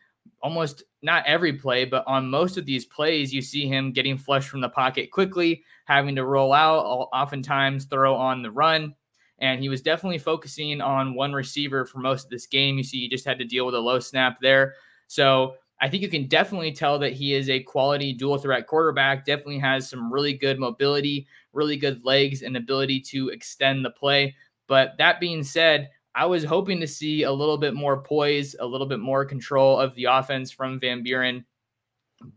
Almost 0.42 0.84
not 1.02 1.24
every 1.26 1.52
play, 1.52 1.84
but 1.84 2.04
on 2.06 2.30
most 2.30 2.56
of 2.56 2.64
these 2.64 2.86
plays, 2.86 3.32
you 3.32 3.42
see 3.42 3.66
him 3.66 3.92
getting 3.92 4.16
flushed 4.16 4.48
from 4.48 4.60
the 4.60 4.68
pocket 4.68 5.10
quickly, 5.10 5.62
having 5.84 6.16
to 6.16 6.24
roll 6.24 6.52
out, 6.52 7.08
oftentimes 7.12 7.84
throw 7.84 8.14
on 8.14 8.42
the 8.42 8.50
run. 8.50 8.94
And 9.38 9.60
he 9.60 9.68
was 9.68 9.82
definitely 9.82 10.18
focusing 10.18 10.80
on 10.80 11.14
one 11.14 11.32
receiver 11.32 11.84
for 11.86 11.98
most 11.98 12.24
of 12.24 12.30
this 12.30 12.46
game. 12.46 12.76
You 12.76 12.84
see, 12.84 13.00
he 13.00 13.08
just 13.08 13.24
had 13.24 13.38
to 13.38 13.44
deal 13.44 13.66
with 13.66 13.74
a 13.74 13.80
low 13.80 13.98
snap 13.98 14.38
there. 14.40 14.74
So 15.06 15.54
I 15.80 15.88
think 15.88 16.02
you 16.02 16.10
can 16.10 16.26
definitely 16.26 16.72
tell 16.72 16.98
that 16.98 17.14
he 17.14 17.32
is 17.34 17.48
a 17.48 17.60
quality 17.62 18.12
dual 18.12 18.36
threat 18.36 18.66
quarterback, 18.66 19.24
definitely 19.24 19.58
has 19.60 19.88
some 19.88 20.12
really 20.12 20.34
good 20.34 20.58
mobility, 20.58 21.26
really 21.54 21.76
good 21.76 22.04
legs, 22.04 22.42
and 22.42 22.56
ability 22.56 23.00
to 23.00 23.30
extend 23.30 23.84
the 23.84 23.90
play. 23.90 24.36
But 24.66 24.92
that 24.98 25.20
being 25.20 25.42
said, 25.42 25.88
I 26.14 26.26
was 26.26 26.44
hoping 26.44 26.80
to 26.80 26.86
see 26.86 27.22
a 27.22 27.32
little 27.32 27.58
bit 27.58 27.74
more 27.74 28.02
poise, 28.02 28.56
a 28.58 28.66
little 28.66 28.86
bit 28.86 29.00
more 29.00 29.24
control 29.24 29.78
of 29.78 29.94
the 29.94 30.04
offense 30.04 30.50
from 30.50 30.80
Van 30.80 31.02
Buren. 31.02 31.44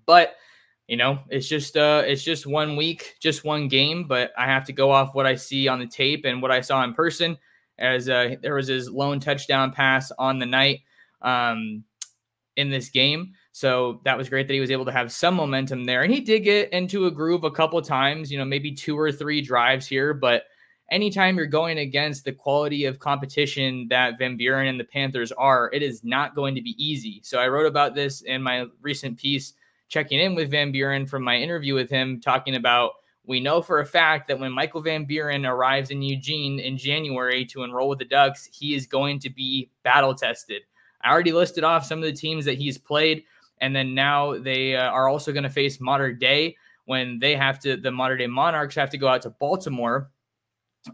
But 0.05 0.35
you 0.87 0.97
know, 0.97 1.19
it's 1.29 1.47
just 1.47 1.77
uh 1.77 2.03
it's 2.05 2.23
just 2.23 2.45
one 2.45 2.75
week, 2.75 3.15
just 3.19 3.43
one 3.43 3.67
game, 3.67 4.07
but 4.07 4.31
I 4.37 4.45
have 4.45 4.65
to 4.65 4.73
go 4.73 4.91
off 4.91 5.15
what 5.15 5.25
I 5.25 5.35
see 5.35 5.67
on 5.67 5.79
the 5.79 5.87
tape 5.87 6.25
and 6.25 6.41
what 6.41 6.51
I 6.51 6.61
saw 6.61 6.83
in 6.83 6.93
person 6.93 7.37
as 7.79 8.07
uh, 8.07 8.35
there 8.41 8.55
was 8.55 8.67
his 8.67 8.89
lone 8.89 9.19
touchdown 9.19 9.71
pass 9.71 10.11
on 10.19 10.37
the 10.37 10.45
night. 10.45 10.81
Um, 11.21 11.83
in 12.55 12.69
this 12.69 12.89
game. 12.89 13.33
So 13.51 14.01
that 14.05 14.17
was 14.17 14.29
great 14.29 14.47
that 14.47 14.53
he 14.53 14.59
was 14.59 14.71
able 14.71 14.85
to 14.85 14.91
have 14.91 15.11
some 15.11 15.35
momentum 15.35 15.85
there. 15.85 16.03
And 16.03 16.13
he 16.13 16.19
did 16.19 16.41
get 16.41 16.71
into 16.71 17.05
a 17.05 17.11
groove 17.11 17.43
a 17.43 17.51
couple 17.51 17.81
times, 17.81 18.31
you 18.31 18.37
know, 18.37 18.45
maybe 18.45 18.71
two 18.71 18.97
or 18.97 19.11
three 19.11 19.41
drives 19.41 19.87
here. 19.87 20.13
But 20.13 20.43
anytime 20.93 21.37
you're 21.37 21.47
going 21.47 21.79
against 21.79 22.23
the 22.23 22.31
quality 22.31 22.85
of 22.85 22.99
competition 22.99 23.87
that 23.89 24.19
Van 24.19 24.37
Buren 24.37 24.67
and 24.67 24.79
the 24.79 24.83
Panthers 24.83 25.31
are, 25.31 25.71
it 25.73 25.81
is 25.81 26.03
not 26.03 26.35
going 26.35 26.53
to 26.53 26.61
be 26.61 26.75
easy. 26.77 27.19
So 27.23 27.39
I 27.39 27.47
wrote 27.47 27.65
about 27.65 27.95
this 27.95 28.21
in 28.21 28.43
my 28.43 28.67
recent 28.79 29.17
piece, 29.17 29.53
checking 29.89 30.19
in 30.19 30.35
with 30.35 30.51
Van 30.51 30.71
Buren 30.71 31.07
from 31.07 31.23
my 31.23 31.35
interview 31.35 31.73
with 31.73 31.89
him, 31.89 32.21
talking 32.21 32.55
about 32.55 32.91
we 33.25 33.39
know 33.39 33.61
for 33.61 33.79
a 33.79 33.85
fact 33.85 34.27
that 34.27 34.39
when 34.39 34.51
Michael 34.51 34.81
Van 34.81 35.05
Buren 35.05 35.45
arrives 35.45 35.89
in 35.89 36.01
Eugene 36.01 36.59
in 36.59 36.77
January 36.77 37.43
to 37.45 37.63
enroll 37.63 37.89
with 37.89 37.99
the 37.99 38.05
Ducks, 38.05 38.47
he 38.51 38.75
is 38.75 38.85
going 38.85 39.17
to 39.19 39.29
be 39.29 39.71
battle 39.81 40.13
tested. 40.13 40.61
I 41.01 41.11
already 41.11 41.31
listed 41.31 41.63
off 41.63 41.85
some 41.85 41.99
of 41.99 42.05
the 42.05 42.13
teams 42.13 42.45
that 42.45 42.57
he's 42.57 42.77
played, 42.77 43.23
and 43.61 43.75
then 43.75 43.95
now 43.95 44.37
they 44.37 44.75
uh, 44.75 44.89
are 44.89 45.07
also 45.09 45.31
going 45.31 45.43
to 45.43 45.49
face 45.49 45.79
Mater 45.79 46.13
Dei 46.13 46.55
when 46.85 47.17
they 47.17 47.35
have 47.35 47.59
to. 47.61 47.77
The 47.77 47.91
Mater 47.91 48.17
Dei 48.17 48.27
Monarchs 48.27 48.75
have 48.75 48.89
to 48.91 48.97
go 48.97 49.07
out 49.07 49.21
to 49.23 49.31
Baltimore. 49.31 50.11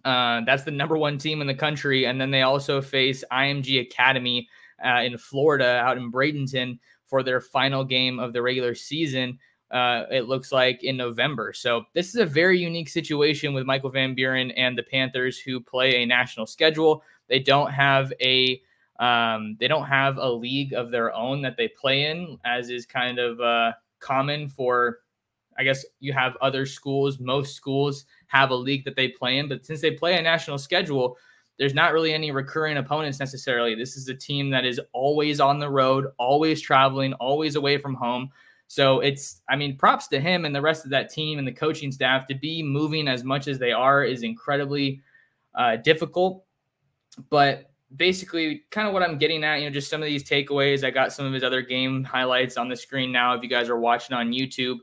Uh, 0.05 0.41
that's 0.45 0.63
the 0.63 0.71
number 0.71 0.97
one 0.97 1.17
team 1.17 1.41
in 1.41 1.47
the 1.47 1.53
country, 1.53 2.05
and 2.05 2.19
then 2.19 2.31
they 2.31 2.43
also 2.43 2.81
face 2.81 3.23
IMG 3.31 3.81
Academy 3.81 4.47
uh, 4.85 5.01
in 5.01 5.17
Florida, 5.17 5.79
out 5.79 5.97
in 5.97 6.11
Bradenton, 6.11 6.77
for 7.05 7.23
their 7.23 7.41
final 7.41 7.83
game 7.83 8.19
of 8.19 8.33
the 8.33 8.41
regular 8.41 8.75
season. 8.75 9.37
Uh, 9.71 10.05
it 10.11 10.27
looks 10.27 10.51
like 10.51 10.83
in 10.83 10.97
November. 10.97 11.53
So 11.53 11.83
this 11.93 12.09
is 12.09 12.15
a 12.15 12.25
very 12.25 12.59
unique 12.59 12.89
situation 12.89 13.53
with 13.53 13.65
Michael 13.65 13.91
Van 13.91 14.15
Buren 14.15 14.51
and 14.51 14.77
the 14.77 14.83
Panthers, 14.83 15.39
who 15.39 15.59
play 15.59 16.01
a 16.01 16.05
national 16.05 16.47
schedule. 16.47 17.03
They 17.27 17.39
don't 17.39 17.71
have 17.71 18.11
a 18.21 18.61
um, 18.99 19.55
they 19.59 19.67
don't 19.67 19.85
have 19.85 20.17
a 20.17 20.29
league 20.29 20.73
of 20.73 20.91
their 20.91 21.13
own 21.13 21.41
that 21.43 21.55
they 21.55 21.69
play 21.69 22.05
in, 22.05 22.37
as 22.45 22.69
is 22.69 22.85
kind 22.85 23.17
of 23.17 23.39
uh, 23.39 23.71
common 23.99 24.49
for, 24.49 24.99
I 25.59 25.63
guess, 25.63 25.85
you 25.99 26.13
have 26.13 26.37
other 26.41 26.65
schools. 26.65 27.19
Most 27.19 27.55
schools 27.55 28.05
have 28.27 28.49
a 28.49 28.55
league 28.55 28.85
that 28.85 28.95
they 28.95 29.09
play 29.09 29.37
in, 29.37 29.49
but 29.49 29.65
since 29.65 29.81
they 29.81 29.91
play 29.91 30.17
a 30.17 30.21
national 30.21 30.57
schedule, 30.57 31.17
there's 31.57 31.73
not 31.73 31.91
really 31.91 32.13
any 32.13 32.31
recurring 32.31 32.77
opponents 32.77 33.19
necessarily. 33.19 33.75
This 33.75 33.97
is 33.97 34.07
a 34.07 34.13
team 34.13 34.49
that 34.51 34.63
is 34.63 34.79
always 34.93 35.41
on 35.41 35.59
the 35.59 35.69
road, 35.69 36.07
always 36.17 36.61
traveling, 36.61 37.11
always 37.13 37.57
away 37.57 37.77
from 37.77 37.93
home. 37.93 38.29
So 38.67 39.01
it's, 39.01 39.41
I 39.49 39.57
mean, 39.57 39.75
props 39.75 40.07
to 40.09 40.19
him 40.21 40.45
and 40.45 40.55
the 40.55 40.61
rest 40.61 40.85
of 40.85 40.91
that 40.91 41.09
team 41.09 41.37
and 41.37 41.47
the 41.47 41.51
coaching 41.51 41.91
staff 41.91 42.27
to 42.27 42.35
be 42.35 42.63
moving 42.63 43.09
as 43.09 43.25
much 43.25 43.49
as 43.49 43.59
they 43.59 43.73
are 43.73 44.05
is 44.05 44.23
incredibly 44.23 45.01
uh, 45.55 45.75
difficult. 45.75 46.45
But 47.29 47.71
basically 47.97 48.63
kind 48.69 48.87
of 48.87 48.93
what 48.93 49.03
I'm 49.03 49.17
getting 49.17 49.43
at, 49.43 49.59
you 49.59 49.65
know, 49.65 49.73
just 49.73 49.89
some 49.89 50.01
of 50.01 50.05
these 50.05 50.23
takeaways. 50.23 50.85
I 50.85 50.91
got 50.91 51.11
some 51.11 51.25
of 51.25 51.33
his 51.33 51.43
other 51.43 51.61
game 51.61 52.03
highlights 52.03 52.55
on 52.55 52.69
the 52.69 52.75
screen 52.75 53.11
now. 53.11 53.33
If 53.33 53.43
you 53.43 53.49
guys 53.49 53.67
are 53.67 53.79
watching 53.79 54.15
on 54.15 54.31
YouTube, 54.31 54.77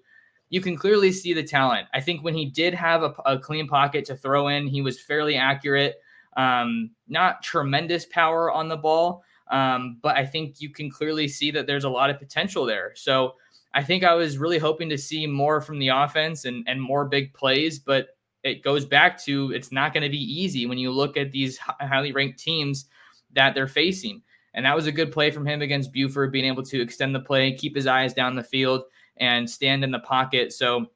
you 0.49 0.61
can 0.61 0.77
clearly 0.77 1.13
see 1.13 1.33
the 1.33 1.43
talent. 1.43 1.89
I 1.93 2.01
think 2.01 2.23
when 2.23 2.35
he 2.35 2.47
did 2.47 2.75
have 2.75 3.03
a, 3.03 3.15
a 3.25 3.39
clean 3.39 3.67
pocket 3.67 4.05
to 4.07 4.17
throw 4.17 4.49
in, 4.49 4.67
he 4.67 4.83
was 4.83 5.01
fairly 5.01 5.37
accurate. 5.37 5.97
Um, 6.37 6.91
not 7.09 7.43
tremendous 7.43 8.05
power 8.07 8.53
on 8.53 8.69
the 8.69 8.77
ball, 8.77 9.25
um, 9.51 9.99
but 10.03 10.17
I 10.17 10.27
think 10.27 10.61
you 10.61 10.71
can 10.71 10.91
clearly 10.91 11.29
see 11.29 11.51
that 11.53 11.67
there's 11.67 11.85
a 11.85 11.91
lot 11.91 12.11
of 12.11 12.19
potential 12.19 12.67
there. 12.67 12.93
So 12.95 13.35
I 13.75 13.83
think 13.83 14.05
I 14.05 14.15
was 14.15 14.39
really 14.39 14.59
hoping 14.59 14.89
to 14.91 14.99
see 14.99 15.27
more 15.27 15.61
from 15.61 15.79
the 15.79 15.89
offense 15.89 16.45
and, 16.45 16.65
and 16.69 16.81
more 16.81 17.07
big 17.07 17.33
plays, 17.35 17.79
but 17.79 18.09
it 18.43 18.63
goes 18.63 18.85
back 18.85 19.23
to 19.25 19.51
it's 19.53 19.73
not 19.73 19.93
going 19.93 20.03
to 20.03 20.09
be 20.09 20.19
easy 20.19 20.67
when 20.67 20.79
you 20.79 20.91
look 20.91 21.17
at 21.17 21.33
these 21.33 21.59
highly 21.59 22.13
ranked 22.13 22.39
teams 22.39 22.87
that 23.33 23.55
they're 23.55 23.67
facing. 23.67 24.23
And 24.55 24.65
that 24.65 24.77
was 24.77 24.87
a 24.87 24.93
good 24.93 25.13
play 25.13 25.31
from 25.31 25.47
him 25.47 25.61
against 25.61 25.93
Buford, 25.93 26.33
being 26.33 26.47
able 26.47 26.63
to 26.63 26.81
extend 26.81 27.15
the 27.15 27.21
play, 27.21 27.53
keep 27.53 27.75
his 27.75 27.87
eyes 27.87 28.15
down 28.15 28.37
the 28.37 28.43
field, 28.43 28.85
and 29.19 29.49
stand 29.49 29.85
in 29.85 29.91
the 29.91 29.99
pocket. 29.99 30.53
So 30.53 30.87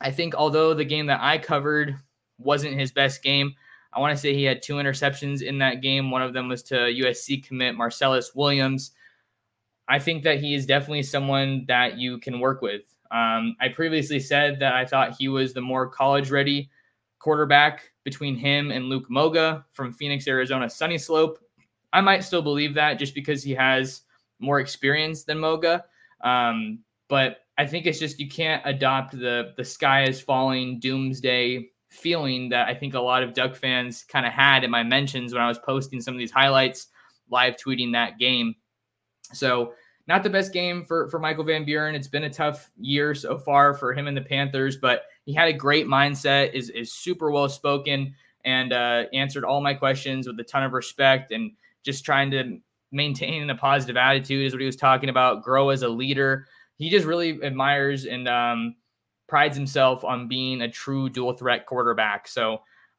I 0.00 0.10
think 0.10 0.34
although 0.34 0.74
the 0.74 0.84
game 0.84 1.06
that 1.06 1.20
I 1.22 1.38
covered 1.38 1.96
wasn't 2.38 2.78
his 2.78 2.92
best 2.92 3.22
game, 3.22 3.54
I 3.92 4.00
want 4.00 4.16
to 4.16 4.20
say 4.20 4.34
he 4.34 4.44
had 4.44 4.62
two 4.62 4.74
interceptions 4.74 5.42
in 5.42 5.58
that 5.58 5.82
game. 5.82 6.10
One 6.10 6.22
of 6.22 6.32
them 6.32 6.48
was 6.48 6.62
to 6.64 6.74
USC 6.74 7.44
commit 7.46 7.76
Marcellus 7.76 8.34
Williams. 8.34 8.92
I 9.88 9.98
think 9.98 10.22
that 10.22 10.40
he 10.40 10.54
is 10.54 10.64
definitely 10.64 11.02
someone 11.02 11.64
that 11.68 11.98
you 11.98 12.18
can 12.18 12.40
work 12.40 12.62
with. 12.62 12.82
Um, 13.10 13.56
I 13.60 13.68
previously 13.68 14.18
said 14.18 14.58
that 14.60 14.72
I 14.72 14.86
thought 14.86 15.16
he 15.18 15.28
was 15.28 15.52
the 15.52 15.60
more 15.60 15.86
college 15.86 16.30
ready 16.30 16.70
quarterback 17.18 17.92
between 18.04 18.36
him 18.36 18.70
and 18.70 18.86
Luke 18.86 19.10
Moga 19.10 19.64
from 19.72 19.92
Phoenix, 19.92 20.26
Arizona 20.26 20.70
Sunny 20.70 20.96
Slope. 20.96 21.38
I 21.92 22.00
might 22.00 22.24
still 22.24 22.42
believe 22.42 22.72
that 22.74 22.98
just 22.98 23.14
because 23.14 23.42
he 23.42 23.52
has 23.52 24.02
more 24.38 24.60
experience 24.60 25.24
than 25.24 25.38
Moga. 25.38 25.84
Um, 26.22 26.78
but 27.08 27.41
I 27.58 27.66
think 27.66 27.86
it's 27.86 27.98
just 27.98 28.18
you 28.18 28.28
can't 28.28 28.62
adopt 28.64 29.12
the 29.12 29.52
the 29.56 29.64
sky 29.64 30.04
is 30.04 30.20
falling 30.20 30.80
doomsday 30.80 31.68
feeling 31.90 32.48
that 32.48 32.68
I 32.68 32.74
think 32.74 32.94
a 32.94 33.00
lot 33.00 33.22
of 33.22 33.34
Duck 33.34 33.54
fans 33.54 34.04
kind 34.08 34.24
of 34.24 34.32
had 34.32 34.64
in 34.64 34.70
my 34.70 34.82
mentions 34.82 35.34
when 35.34 35.42
I 35.42 35.48
was 35.48 35.58
posting 35.58 36.00
some 36.00 36.14
of 36.14 36.18
these 36.18 36.30
highlights, 36.30 36.86
live 37.30 37.56
tweeting 37.56 37.92
that 37.92 38.18
game. 38.18 38.54
So 39.34 39.74
not 40.08 40.22
the 40.22 40.30
best 40.30 40.52
game 40.52 40.84
for 40.84 41.08
for 41.08 41.18
Michael 41.18 41.44
Van 41.44 41.64
Buren. 41.64 41.94
It's 41.94 42.08
been 42.08 42.24
a 42.24 42.30
tough 42.30 42.70
year 42.78 43.14
so 43.14 43.38
far 43.38 43.74
for 43.74 43.92
him 43.92 44.06
and 44.06 44.16
the 44.16 44.22
Panthers, 44.22 44.78
but 44.78 45.02
he 45.26 45.32
had 45.34 45.48
a 45.48 45.52
great 45.52 45.86
mindset. 45.86 46.54
is 46.54 46.70
is 46.70 46.92
super 46.92 47.30
well 47.30 47.48
spoken 47.48 48.14
and 48.44 48.72
uh, 48.72 49.04
answered 49.12 49.44
all 49.44 49.60
my 49.60 49.74
questions 49.74 50.26
with 50.26 50.40
a 50.40 50.44
ton 50.44 50.64
of 50.64 50.72
respect 50.72 51.30
and 51.30 51.52
just 51.84 52.04
trying 52.04 52.30
to 52.30 52.58
maintain 52.90 53.48
a 53.48 53.54
positive 53.54 53.96
attitude 53.96 54.44
is 54.44 54.52
what 54.52 54.60
he 54.60 54.66
was 54.66 54.76
talking 54.76 55.08
about. 55.08 55.42
Grow 55.42 55.70
as 55.70 55.82
a 55.82 55.88
leader. 55.88 56.46
He 56.82 56.90
just 56.90 57.06
really 57.06 57.40
admires 57.44 58.06
and 58.06 58.26
um, 58.26 58.74
prides 59.28 59.56
himself 59.56 60.02
on 60.02 60.26
being 60.26 60.62
a 60.62 60.68
true 60.68 61.08
dual 61.08 61.32
threat 61.32 61.64
quarterback. 61.64 62.26
So 62.26 62.54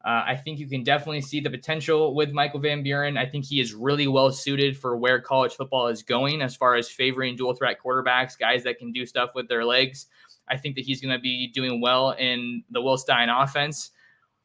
uh, 0.05 0.23
I 0.25 0.37
think 0.37 0.57
you 0.57 0.69
can 0.69 0.83
definitely 0.83 1.19
see 1.19 1.41
the 1.41 1.49
potential 1.49 2.15
with 2.15 2.31
Michael 2.31 2.61
Van 2.61 2.81
Buren. 2.81 3.17
I 3.17 3.25
think 3.25 3.43
he 3.43 3.59
is 3.59 3.73
really 3.73 4.07
well 4.07 4.31
suited 4.31 4.77
for 4.77 4.95
where 4.95 5.19
college 5.19 5.53
football 5.53 5.87
is 5.87 6.01
going 6.01 6.41
as 6.41 6.55
far 6.55 6.75
as 6.75 6.89
favoring 6.89 7.35
dual 7.35 7.53
threat 7.53 7.77
quarterbacks, 7.83 8.39
guys 8.39 8.63
that 8.63 8.77
can 8.79 8.93
do 8.93 9.05
stuff 9.05 9.31
with 9.35 9.49
their 9.49 9.65
legs. 9.65 10.05
I 10.47 10.55
think 10.55 10.75
that 10.75 10.85
he's 10.85 11.01
going 11.01 11.13
to 11.13 11.21
be 11.21 11.47
doing 11.53 11.81
well 11.81 12.11
in 12.11 12.63
the 12.71 12.81
Will 12.81 12.97
Stein 12.97 13.27
offense. 13.27 13.91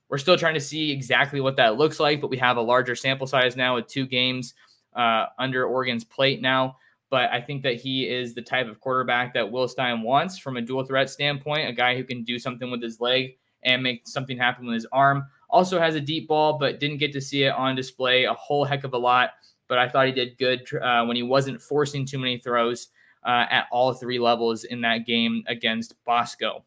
We're 0.08 0.18
still 0.18 0.36
trying 0.36 0.54
to 0.54 0.60
see 0.60 0.90
exactly 0.90 1.40
what 1.40 1.54
that 1.58 1.76
looks 1.76 2.00
like, 2.00 2.20
but 2.20 2.28
we 2.28 2.38
have 2.38 2.56
a 2.56 2.60
larger 2.62 2.96
sample 2.96 3.28
size 3.28 3.54
now 3.54 3.76
with 3.76 3.86
two 3.86 4.06
games 4.06 4.54
uh, 4.96 5.26
under 5.38 5.64
Oregon's 5.64 6.02
plate 6.02 6.42
now. 6.42 6.76
But 7.10 7.30
I 7.30 7.40
think 7.40 7.62
that 7.62 7.76
he 7.76 8.08
is 8.08 8.34
the 8.34 8.42
type 8.42 8.68
of 8.68 8.80
quarterback 8.80 9.34
that 9.34 9.50
Will 9.50 9.68
Stein 9.68 10.02
wants 10.02 10.38
from 10.38 10.56
a 10.56 10.62
dual 10.62 10.84
threat 10.84 11.08
standpoint, 11.08 11.68
a 11.68 11.72
guy 11.72 11.96
who 11.96 12.04
can 12.04 12.22
do 12.22 12.38
something 12.38 12.70
with 12.70 12.82
his 12.82 13.00
leg 13.00 13.38
and 13.62 13.82
make 13.82 14.06
something 14.06 14.36
happen 14.36 14.66
with 14.66 14.74
his 14.74 14.86
arm. 14.92 15.24
Also 15.50 15.78
has 15.80 15.94
a 15.94 16.00
deep 16.00 16.28
ball, 16.28 16.58
but 16.58 16.80
didn't 16.80 16.98
get 16.98 17.12
to 17.12 17.20
see 17.20 17.44
it 17.44 17.54
on 17.54 17.74
display 17.74 18.24
a 18.24 18.34
whole 18.34 18.64
heck 18.64 18.84
of 18.84 18.92
a 18.92 18.98
lot. 18.98 19.30
But 19.68 19.78
I 19.78 19.88
thought 19.88 20.06
he 20.06 20.12
did 20.12 20.38
good 20.38 20.62
uh, 20.80 21.04
when 21.04 21.16
he 21.16 21.22
wasn't 21.22 21.60
forcing 21.60 22.04
too 22.04 22.18
many 22.18 22.38
throws 22.38 22.88
uh, 23.26 23.46
at 23.50 23.66
all 23.70 23.92
three 23.92 24.18
levels 24.18 24.64
in 24.64 24.82
that 24.82 25.06
game 25.06 25.42
against 25.46 25.94
Bosco. 26.04 26.64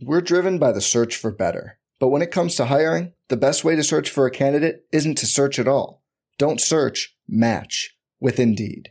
We're 0.00 0.20
driven 0.20 0.58
by 0.58 0.72
the 0.72 0.80
search 0.80 1.16
for 1.16 1.30
better. 1.30 1.78
But 2.00 2.08
when 2.08 2.22
it 2.22 2.30
comes 2.30 2.56
to 2.56 2.66
hiring, 2.66 3.12
the 3.28 3.36
best 3.36 3.64
way 3.64 3.76
to 3.76 3.82
search 3.82 4.10
for 4.10 4.26
a 4.26 4.30
candidate 4.30 4.84
isn't 4.92 5.16
to 5.18 5.26
search 5.26 5.58
at 5.58 5.68
all. 5.68 6.02
Don't 6.38 6.60
search, 6.60 7.16
match 7.28 7.96
with 8.20 8.40
Indeed. 8.40 8.90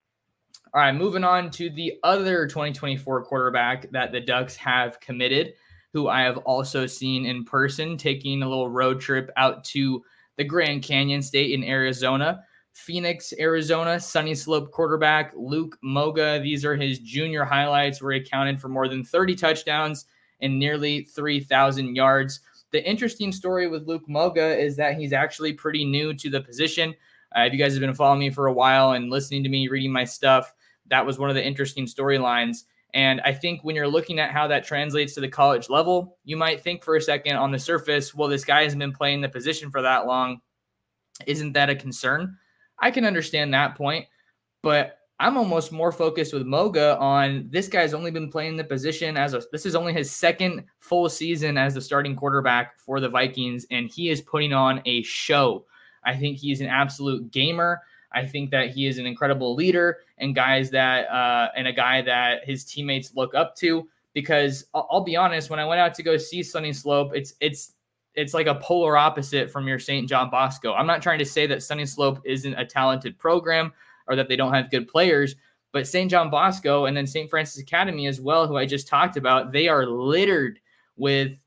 All 0.73 0.79
right, 0.79 0.95
moving 0.95 1.25
on 1.25 1.51
to 1.51 1.69
the 1.69 1.99
other 2.01 2.47
2024 2.47 3.25
quarterback 3.25 3.91
that 3.91 4.13
the 4.13 4.21
Ducks 4.21 4.55
have 4.55 5.01
committed, 5.01 5.53
who 5.91 6.07
I 6.07 6.21
have 6.21 6.37
also 6.37 6.85
seen 6.85 7.25
in 7.25 7.43
person 7.43 7.97
taking 7.97 8.41
a 8.41 8.47
little 8.47 8.69
road 8.69 9.01
trip 9.01 9.29
out 9.35 9.65
to 9.65 10.01
the 10.37 10.45
Grand 10.45 10.81
Canyon 10.81 11.21
State 11.21 11.51
in 11.51 11.65
Arizona. 11.65 12.41
Phoenix, 12.71 13.33
Arizona, 13.37 13.99
Sunny 13.99 14.33
Slope 14.33 14.71
quarterback 14.71 15.33
Luke 15.35 15.77
Moga. 15.83 16.39
These 16.41 16.63
are 16.63 16.77
his 16.77 16.99
junior 16.99 17.43
highlights 17.43 18.01
where 18.01 18.13
he 18.13 18.21
accounted 18.21 18.61
for 18.61 18.69
more 18.69 18.87
than 18.87 19.03
30 19.03 19.35
touchdowns 19.35 20.05
and 20.39 20.57
nearly 20.57 21.03
3,000 21.03 21.97
yards. 21.97 22.39
The 22.71 22.87
interesting 22.89 23.33
story 23.33 23.67
with 23.67 23.87
Luke 23.87 24.07
Moga 24.07 24.57
is 24.57 24.77
that 24.77 24.95
he's 24.95 25.11
actually 25.11 25.51
pretty 25.51 25.83
new 25.83 26.13
to 26.13 26.29
the 26.29 26.39
position. 26.39 26.95
Uh, 27.35 27.41
if 27.41 27.51
you 27.51 27.59
guys 27.59 27.73
have 27.73 27.81
been 27.81 27.93
following 27.93 28.19
me 28.19 28.29
for 28.29 28.47
a 28.47 28.53
while 28.53 28.93
and 28.93 29.09
listening 29.09 29.43
to 29.43 29.49
me, 29.49 29.67
reading 29.67 29.91
my 29.91 30.05
stuff, 30.05 30.53
that 30.91 31.05
was 31.05 31.17
one 31.17 31.29
of 31.29 31.35
the 31.35 31.45
interesting 31.45 31.87
storylines. 31.87 32.65
And 32.93 33.21
I 33.21 33.33
think 33.33 33.63
when 33.63 33.75
you're 33.75 33.87
looking 33.87 34.19
at 34.19 34.31
how 34.31 34.47
that 34.47 34.65
translates 34.65 35.13
to 35.15 35.21
the 35.21 35.27
college 35.27 35.69
level, 35.69 36.17
you 36.25 36.35
might 36.35 36.61
think 36.61 36.83
for 36.83 36.97
a 36.97 37.01
second 37.01 37.37
on 37.37 37.51
the 37.51 37.57
surface, 37.57 38.13
well, 38.13 38.27
this 38.27 38.45
guy 38.45 38.63
hasn't 38.63 38.79
been 38.79 38.91
playing 38.91 39.21
the 39.21 39.29
position 39.29 39.71
for 39.71 39.81
that 39.81 40.05
long. 40.05 40.41
Isn't 41.25 41.53
that 41.53 41.69
a 41.69 41.75
concern? 41.75 42.37
I 42.79 42.91
can 42.91 43.05
understand 43.05 43.53
that 43.53 43.75
point, 43.75 44.05
but 44.61 44.97
I'm 45.19 45.37
almost 45.37 45.71
more 45.71 45.91
focused 45.91 46.33
with 46.33 46.47
Moga 46.47 46.97
on 46.97 47.47
this 47.49 47.67
guy's 47.67 47.93
only 47.93 48.09
been 48.09 48.31
playing 48.31 48.57
the 48.57 48.63
position 48.63 49.17
as 49.17 49.35
a 49.35 49.43
this 49.51 49.67
is 49.67 49.75
only 49.75 49.93
his 49.93 50.11
second 50.11 50.63
full 50.79 51.07
season 51.09 51.59
as 51.59 51.75
the 51.75 51.81
starting 51.81 52.15
quarterback 52.15 52.79
for 52.79 52.99
the 52.99 53.07
Vikings, 53.07 53.67
and 53.69 53.87
he 53.87 54.09
is 54.09 54.19
putting 54.19 54.51
on 54.51 54.81
a 54.85 55.03
show. 55.03 55.65
I 56.03 56.17
think 56.17 56.37
he's 56.37 56.59
an 56.59 56.67
absolute 56.67 57.29
gamer. 57.31 57.81
I 58.13 58.25
think 58.25 58.51
that 58.51 58.69
he 58.69 58.87
is 58.87 58.97
an 58.97 59.05
incredible 59.05 59.55
leader 59.55 59.99
and 60.17 60.35
guys 60.35 60.69
that 60.71 61.09
uh, 61.09 61.49
and 61.55 61.67
a 61.67 61.73
guy 61.73 62.01
that 62.01 62.45
his 62.45 62.65
teammates 62.65 63.15
look 63.15 63.33
up 63.35 63.55
to. 63.57 63.87
Because 64.13 64.65
I'll, 64.73 64.87
I'll 64.91 65.03
be 65.03 65.15
honest, 65.15 65.49
when 65.49 65.59
I 65.59 65.65
went 65.65 65.79
out 65.79 65.93
to 65.95 66.03
go 66.03 66.17
see 66.17 66.43
Sunny 66.43 66.73
Slope, 66.73 67.11
it's 67.15 67.33
it's 67.39 67.73
it's 68.15 68.33
like 68.33 68.47
a 68.47 68.55
polar 68.55 68.97
opposite 68.97 69.49
from 69.49 69.67
your 69.67 69.79
St. 69.79 70.07
John 70.07 70.29
Bosco. 70.29 70.73
I'm 70.73 70.87
not 70.87 71.01
trying 71.01 71.19
to 71.19 71.25
say 71.25 71.47
that 71.47 71.63
Sunny 71.63 71.85
Slope 71.85 72.19
isn't 72.25 72.53
a 72.55 72.65
talented 72.65 73.17
program 73.17 73.71
or 74.07 74.15
that 74.15 74.27
they 74.27 74.35
don't 74.35 74.53
have 74.53 74.69
good 74.69 74.87
players, 74.87 75.35
but 75.71 75.87
St. 75.87 76.11
John 76.11 76.29
Bosco 76.29 76.85
and 76.85 76.97
then 76.97 77.07
St. 77.07 77.29
Frances 77.29 77.61
Academy 77.61 78.07
as 78.07 78.19
well, 78.19 78.47
who 78.47 78.57
I 78.57 78.65
just 78.65 78.87
talked 78.87 79.15
about, 79.15 79.53
they 79.53 79.67
are 79.69 79.85
littered 79.85 80.59
with 80.97 81.39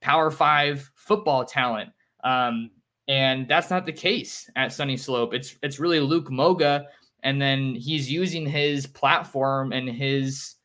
Power 0.00 0.30
Five 0.30 0.90
football 0.96 1.44
talent. 1.44 1.90
Um, 2.24 2.70
and 3.08 3.46
that's 3.48 3.70
not 3.70 3.86
the 3.86 3.92
case 3.92 4.48
at 4.56 4.72
Sunny 4.72 4.96
Slope. 4.96 5.34
It's 5.34 5.56
it's 5.62 5.78
really 5.78 6.00
Luke 6.00 6.30
Moga, 6.30 6.86
and 7.22 7.40
then 7.40 7.74
he's 7.74 8.10
using 8.10 8.46
his 8.46 8.86
platform 8.86 9.72
and 9.72 9.88
his 9.88 10.56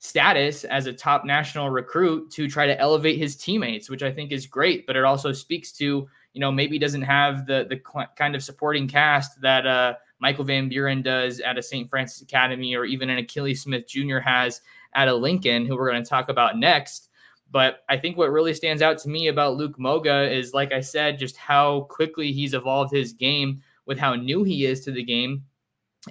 status 0.00 0.64
as 0.64 0.86
a 0.86 0.92
top 0.92 1.24
national 1.24 1.70
recruit 1.70 2.30
to 2.30 2.48
try 2.48 2.66
to 2.66 2.78
elevate 2.80 3.18
his 3.18 3.36
teammates, 3.36 3.90
which 3.90 4.02
I 4.02 4.12
think 4.12 4.30
is 4.30 4.46
great. 4.46 4.86
But 4.86 4.96
it 4.96 5.04
also 5.04 5.32
speaks 5.32 5.72
to 5.72 6.08
you 6.32 6.40
know 6.40 6.50
maybe 6.50 6.78
doesn't 6.78 7.02
have 7.02 7.46
the 7.46 7.66
the 7.68 7.80
kind 8.16 8.34
of 8.34 8.42
supporting 8.42 8.88
cast 8.88 9.40
that 9.40 9.66
uh, 9.66 9.94
Michael 10.20 10.44
Van 10.44 10.68
Buren 10.68 11.02
does 11.02 11.40
at 11.40 11.58
a 11.58 11.62
St. 11.62 11.88
Frances 11.88 12.22
Academy, 12.22 12.74
or 12.74 12.84
even 12.84 13.10
an 13.10 13.24
Akili 13.24 13.56
Smith 13.56 13.86
Jr. 13.86 14.18
has 14.18 14.60
at 14.94 15.08
a 15.08 15.14
Lincoln, 15.14 15.66
who 15.66 15.76
we're 15.76 15.90
going 15.90 16.02
to 16.02 16.08
talk 16.08 16.28
about 16.28 16.58
next. 16.58 17.07
But 17.50 17.80
I 17.88 17.96
think 17.96 18.16
what 18.16 18.30
really 18.30 18.52
stands 18.52 18.82
out 18.82 18.98
to 18.98 19.08
me 19.08 19.28
about 19.28 19.56
Luke 19.56 19.78
Moga 19.78 20.30
is, 20.30 20.52
like 20.52 20.72
I 20.72 20.80
said, 20.80 21.18
just 21.18 21.36
how 21.36 21.82
quickly 21.82 22.32
he's 22.32 22.54
evolved 22.54 22.92
his 22.92 23.12
game 23.12 23.62
with 23.86 23.98
how 23.98 24.14
new 24.14 24.44
he 24.44 24.66
is 24.66 24.84
to 24.84 24.92
the 24.92 25.02
game. 25.02 25.44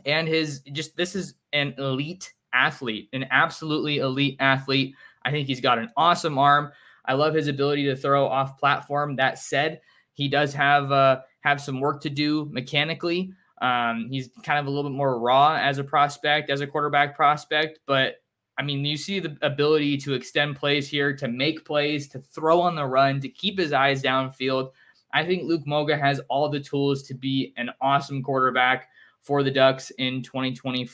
And 0.06 0.28
his 0.28 0.62
just 0.71 0.97
this 0.97 1.15
is 1.15 1.36
an 1.54 1.76
elite 1.78 2.34
athlete, 2.54 3.10
an 3.13 3.26
absolutely 3.30 3.97
elite 4.00 4.38
athlete. 4.39 4.95
I 5.26 5.32
think 5.32 5.47
he's 5.47 5.62
got 5.62 5.78
an 5.78 5.91
awesome 5.95 6.38
arm. 6.38 6.71
I 7.06 7.13
love 7.13 7.34
his 7.34 7.47
ability 7.47 7.86
to 7.86 7.95
throw 7.95 8.28
off 8.28 8.58
platform. 8.58 9.15
That 9.15 9.39
said, 9.39 9.82
he 10.13 10.28
does 10.28 10.54
have 10.54 10.91
uh, 10.91 11.21
have 11.41 11.62
some 11.62 11.80
work 11.80 12.02
to 12.02 12.10
do 12.10 12.50
mechanically. 12.52 13.32
Um, 13.62 14.08
he's 14.12 14.30
kind 14.43 14.60
of 14.60 14.65
a 14.65 14.69
little 14.69 14.89
bit 14.89 14.95
more 14.95 15.19
raw 15.19 15.56
as 15.56 15.78
a 15.78 15.84
prospect, 15.84 16.50
as 16.50 16.62
a 16.62 16.67
quarterback 16.67 17.15
prospect, 17.15 17.80
but 17.86 18.17
I 18.58 18.63
mean, 18.63 18.84
you 18.84 18.98
see 18.98 19.20
the 19.20 19.38
ability 19.43 19.98
to 19.98 20.13
extend 20.13 20.56
plays 20.56 20.88
here, 20.89 21.15
to 21.15 21.28
make 21.28 21.65
plays, 21.65 22.08
to 22.10 22.20
throw 22.20 22.60
on 22.60 22.76
the 22.76 22.86
run, 22.86 23.20
to 23.22 23.30
keep 23.30 23.60
his 23.60 23.72
eyes 23.72 24.02
downfield. 24.02 24.72
I 25.13 25.26
think 25.26 25.43
Luke 25.43 25.65
Moga 25.67 25.96
has 25.96 26.20
all 26.28 26.50
the 26.50 26.60
tools 26.60 27.04
to 27.04 27.13
be 27.13 27.54
an 27.58 27.70
awesome 27.82 28.24
quarterback 28.24 28.89
for 29.22 29.43
the 29.43 29.52
Ducks 29.52 29.91
in 29.91 30.24
2020 30.24 30.89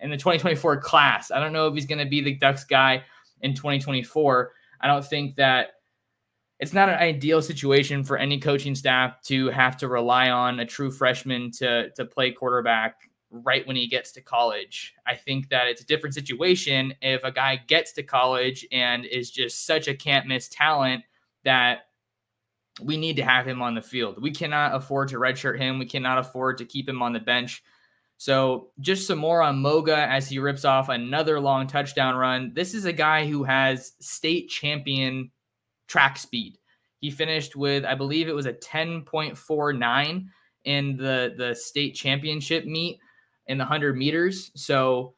in 0.00 0.10
the 0.10 0.16
2024 0.16 0.80
class. 0.80 1.30
I 1.30 1.40
don't 1.40 1.52
know 1.52 1.66
if 1.66 1.74
he's 1.74 1.86
going 1.86 1.98
to 1.98 2.04
be 2.04 2.20
the 2.20 2.34
Ducks 2.34 2.64
guy 2.64 3.02
in 3.40 3.54
2024. 3.54 4.52
I 4.80 4.86
don't 4.86 5.04
think 5.04 5.36
that 5.36 5.70
it's 6.60 6.72
not 6.72 6.88
an 6.88 6.96
ideal 6.96 7.42
situation 7.42 8.04
for 8.04 8.16
any 8.16 8.38
coaching 8.38 8.74
staff 8.74 9.20
to 9.22 9.48
have 9.50 9.76
to 9.78 9.88
rely 9.88 10.30
on 10.30 10.60
a 10.60 10.66
true 10.66 10.90
freshman 10.90 11.50
to 11.52 11.90
to 11.90 12.04
play 12.04 12.30
quarterback 12.30 13.10
right 13.42 13.66
when 13.66 13.76
he 13.76 13.88
gets 13.88 14.12
to 14.12 14.20
college. 14.20 14.94
I 15.06 15.14
think 15.14 15.48
that 15.48 15.66
it's 15.66 15.82
a 15.82 15.86
different 15.86 16.14
situation 16.14 16.94
if 17.02 17.24
a 17.24 17.32
guy 17.32 17.56
gets 17.56 17.92
to 17.94 18.02
college 18.02 18.66
and 18.70 19.04
is 19.04 19.30
just 19.30 19.66
such 19.66 19.88
a 19.88 19.94
can't 19.94 20.26
miss 20.26 20.48
talent 20.48 21.02
that 21.44 21.86
we 22.80 22.96
need 22.96 23.16
to 23.16 23.24
have 23.24 23.46
him 23.46 23.62
on 23.62 23.74
the 23.74 23.82
field. 23.82 24.20
We 24.20 24.30
cannot 24.30 24.74
afford 24.74 25.08
to 25.08 25.16
redshirt 25.16 25.58
him. 25.58 25.78
We 25.78 25.86
cannot 25.86 26.18
afford 26.18 26.58
to 26.58 26.64
keep 26.64 26.88
him 26.88 27.02
on 27.02 27.12
the 27.12 27.20
bench. 27.20 27.62
So, 28.16 28.70
just 28.80 29.06
some 29.06 29.18
more 29.18 29.42
on 29.42 29.58
Moga 29.58 29.96
as 29.96 30.28
he 30.28 30.38
rips 30.38 30.64
off 30.64 30.88
another 30.88 31.40
long 31.40 31.66
touchdown 31.66 32.16
run. 32.16 32.52
This 32.54 32.72
is 32.72 32.84
a 32.84 32.92
guy 32.92 33.26
who 33.26 33.42
has 33.42 33.92
state 34.00 34.48
champion 34.48 35.30
track 35.88 36.16
speed. 36.16 36.58
He 37.00 37.10
finished 37.10 37.56
with, 37.56 37.84
I 37.84 37.94
believe 37.94 38.28
it 38.28 38.34
was 38.34 38.46
a 38.46 38.52
10.49 38.52 40.26
in 40.64 40.96
the, 40.96 41.34
the 41.36 41.54
state 41.54 41.94
championship 41.94 42.64
meet 42.64 42.98
in 43.46 43.58
the 43.58 43.64
100 43.64 43.96
meters. 43.96 44.50
So 44.54 45.14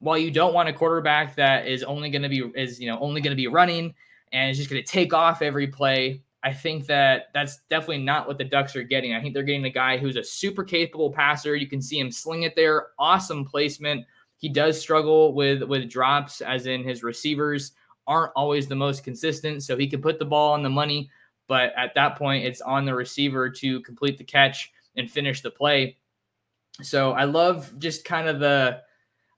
while 0.00 0.18
you 0.18 0.30
don't 0.30 0.54
want 0.54 0.68
a 0.68 0.72
quarterback 0.72 1.36
that 1.36 1.66
is 1.66 1.84
only 1.84 2.10
going 2.10 2.22
to 2.22 2.28
be 2.28 2.50
is 2.56 2.80
you 2.80 2.88
know 2.88 2.98
only 2.98 3.20
going 3.20 3.30
to 3.30 3.40
be 3.40 3.46
running 3.46 3.94
and 4.32 4.50
is 4.50 4.56
just 4.56 4.68
going 4.68 4.82
to 4.82 4.88
take 4.88 5.14
off 5.14 5.42
every 5.42 5.66
play, 5.66 6.22
I 6.42 6.52
think 6.52 6.86
that 6.86 7.26
that's 7.32 7.60
definitely 7.70 8.02
not 8.02 8.26
what 8.26 8.38
the 8.38 8.44
Ducks 8.44 8.74
are 8.74 8.82
getting. 8.82 9.14
I 9.14 9.20
think 9.20 9.32
they're 9.32 9.42
getting 9.44 9.64
a 9.64 9.70
guy 9.70 9.96
who's 9.96 10.16
a 10.16 10.24
super 10.24 10.64
capable 10.64 11.12
passer. 11.12 11.54
You 11.54 11.68
can 11.68 11.80
see 11.80 11.98
him 11.98 12.10
sling 12.10 12.42
it 12.42 12.56
there, 12.56 12.88
awesome 12.98 13.44
placement. 13.44 14.04
He 14.38 14.48
does 14.48 14.80
struggle 14.80 15.34
with 15.34 15.62
with 15.62 15.88
drops, 15.88 16.40
as 16.40 16.66
in 16.66 16.82
his 16.82 17.04
receivers 17.04 17.72
aren't 18.08 18.32
always 18.34 18.66
the 18.66 18.74
most 18.74 19.04
consistent. 19.04 19.62
So 19.62 19.76
he 19.76 19.86
can 19.86 20.02
put 20.02 20.18
the 20.18 20.24
ball 20.24 20.52
on 20.52 20.64
the 20.64 20.70
money, 20.70 21.08
but 21.46 21.72
at 21.76 21.94
that 21.94 22.16
point, 22.16 22.44
it's 22.44 22.60
on 22.60 22.84
the 22.84 22.94
receiver 22.94 23.48
to 23.48 23.80
complete 23.82 24.18
the 24.18 24.24
catch 24.24 24.72
and 24.96 25.08
finish 25.08 25.42
the 25.42 25.50
play. 25.50 25.96
So 26.80 27.12
I 27.12 27.24
love 27.24 27.78
just 27.78 28.04
kind 28.04 28.28
of 28.28 28.40
the 28.40 28.80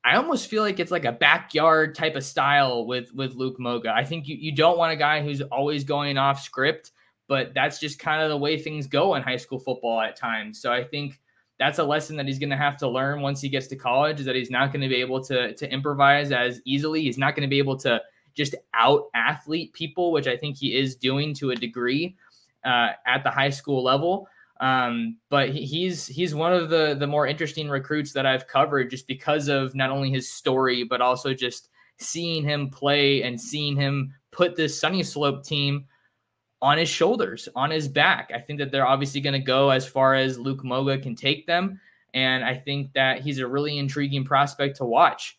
I 0.04 0.16
almost 0.16 0.48
feel 0.48 0.62
like 0.62 0.78
it's 0.78 0.90
like 0.90 1.06
a 1.06 1.12
backyard 1.12 1.94
type 1.94 2.14
of 2.14 2.24
style 2.24 2.86
with 2.86 3.12
with 3.14 3.34
Luke 3.34 3.58
Moga. 3.58 3.92
I 3.94 4.04
think 4.04 4.28
you, 4.28 4.36
you 4.36 4.54
don't 4.54 4.76
want 4.76 4.92
a 4.92 4.96
guy 4.96 5.22
who's 5.22 5.40
always 5.40 5.82
going 5.82 6.18
off 6.18 6.42
script, 6.42 6.92
but 7.26 7.54
that's 7.54 7.80
just 7.80 7.98
kind 7.98 8.22
of 8.22 8.28
the 8.28 8.36
way 8.36 8.58
things 8.58 8.86
go 8.86 9.14
in 9.14 9.22
high 9.22 9.36
school 9.36 9.58
football 9.58 10.00
at 10.00 10.14
times. 10.14 10.60
So 10.60 10.72
I 10.72 10.84
think 10.84 11.20
that's 11.58 11.78
a 11.78 11.84
lesson 11.84 12.16
that 12.16 12.26
he's 12.26 12.38
going 12.38 12.50
to 12.50 12.56
have 12.56 12.76
to 12.78 12.88
learn 12.88 13.22
once 13.22 13.40
he 13.40 13.48
gets 13.48 13.66
to 13.68 13.76
college 13.76 14.20
is 14.20 14.26
that 14.26 14.34
he's 14.34 14.50
not 14.50 14.72
going 14.72 14.82
to 14.82 14.88
be 14.88 14.96
able 14.96 15.22
to 15.24 15.54
to 15.54 15.72
improvise 15.72 16.32
as 16.32 16.60
easily. 16.66 17.02
He's 17.02 17.18
not 17.18 17.34
going 17.34 17.48
to 17.48 17.50
be 17.50 17.58
able 17.58 17.78
to 17.78 18.02
just 18.34 18.54
out 18.74 19.04
athlete 19.14 19.72
people, 19.72 20.12
which 20.12 20.26
I 20.26 20.36
think 20.36 20.56
he 20.58 20.76
is 20.76 20.96
doing 20.96 21.32
to 21.34 21.52
a 21.52 21.54
degree 21.54 22.16
uh, 22.64 22.90
at 23.06 23.22
the 23.22 23.30
high 23.30 23.50
school 23.50 23.82
level. 23.82 24.28
Um, 24.60 25.18
but 25.30 25.50
he's 25.50 26.06
he's 26.06 26.34
one 26.34 26.52
of 26.52 26.70
the 26.70 26.94
the 26.98 27.06
more 27.06 27.26
interesting 27.26 27.68
recruits 27.68 28.12
that 28.12 28.24
I've 28.24 28.46
covered 28.46 28.90
just 28.90 29.06
because 29.08 29.48
of 29.48 29.74
not 29.74 29.90
only 29.90 30.10
his 30.10 30.32
story 30.32 30.84
but 30.84 31.00
also 31.00 31.34
just 31.34 31.70
seeing 31.98 32.44
him 32.44 32.70
play 32.70 33.22
and 33.22 33.40
seeing 33.40 33.76
him 33.76 34.14
put 34.30 34.56
this 34.56 34.78
Sunny 34.78 35.02
Slope 35.02 35.44
team 35.44 35.86
on 36.64 36.78
his 36.78 36.88
shoulders, 36.88 37.48
on 37.54 37.70
his 37.70 37.88
back. 37.88 38.30
I 38.34 38.38
think 38.38 38.58
that 38.58 38.72
they're 38.72 38.86
obviously 38.86 39.20
going 39.20 39.38
to 39.38 39.38
go 39.38 39.70
as 39.70 39.86
far 39.86 40.14
as 40.14 40.38
Luke 40.38 40.64
Moga 40.64 40.98
can 40.98 41.14
take 41.14 41.46
them. 41.46 41.78
And 42.14 42.44
I 42.44 42.54
think 42.54 42.92
that 42.94 43.20
he's 43.20 43.38
a 43.38 43.46
really 43.46 43.76
intriguing 43.78 44.24
prospect 44.24 44.76
to 44.76 44.84
watch. 44.84 45.36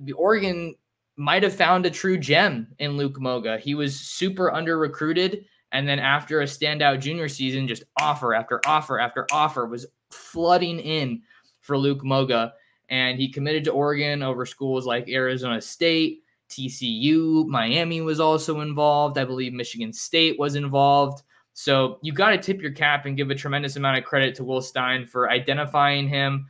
The 0.00 0.12
Oregon 0.12 0.74
might 1.16 1.42
have 1.42 1.54
found 1.54 1.86
a 1.86 1.90
true 1.90 2.18
gem 2.18 2.66
in 2.78 2.96
Luke 2.96 3.20
Moga. 3.20 3.58
He 3.58 3.74
was 3.74 3.98
super 3.98 4.50
under 4.50 4.78
recruited. 4.78 5.44
And 5.72 5.88
then 5.88 5.98
after 5.98 6.42
a 6.42 6.44
standout 6.44 7.00
junior 7.00 7.28
season, 7.28 7.66
just 7.66 7.84
offer 8.00 8.34
after 8.34 8.60
offer 8.66 8.98
after 8.98 9.26
offer 9.32 9.66
was 9.66 9.86
flooding 10.10 10.78
in 10.78 11.22
for 11.60 11.76
Luke 11.78 12.04
Moga. 12.04 12.52
And 12.88 13.18
he 13.18 13.30
committed 13.30 13.64
to 13.64 13.72
Oregon 13.72 14.22
over 14.22 14.44
schools 14.44 14.86
like 14.86 15.08
Arizona 15.08 15.60
State, 15.60 16.22
TCU, 16.50 17.46
Miami 17.46 18.02
was 18.02 18.20
also 18.20 18.60
involved. 18.60 19.16
I 19.16 19.24
believe 19.24 19.54
Michigan 19.54 19.92
State 19.92 20.38
was 20.38 20.54
involved. 20.54 21.22
So 21.54 21.98
you 22.02 22.12
got 22.12 22.30
to 22.30 22.38
tip 22.38 22.60
your 22.60 22.72
cap 22.72 23.06
and 23.06 23.16
give 23.16 23.30
a 23.30 23.34
tremendous 23.34 23.76
amount 23.76 23.98
of 23.98 24.04
credit 24.04 24.34
to 24.36 24.44
Will 24.44 24.60
Stein 24.60 25.06
for 25.06 25.30
identifying 25.30 26.08
him, 26.08 26.46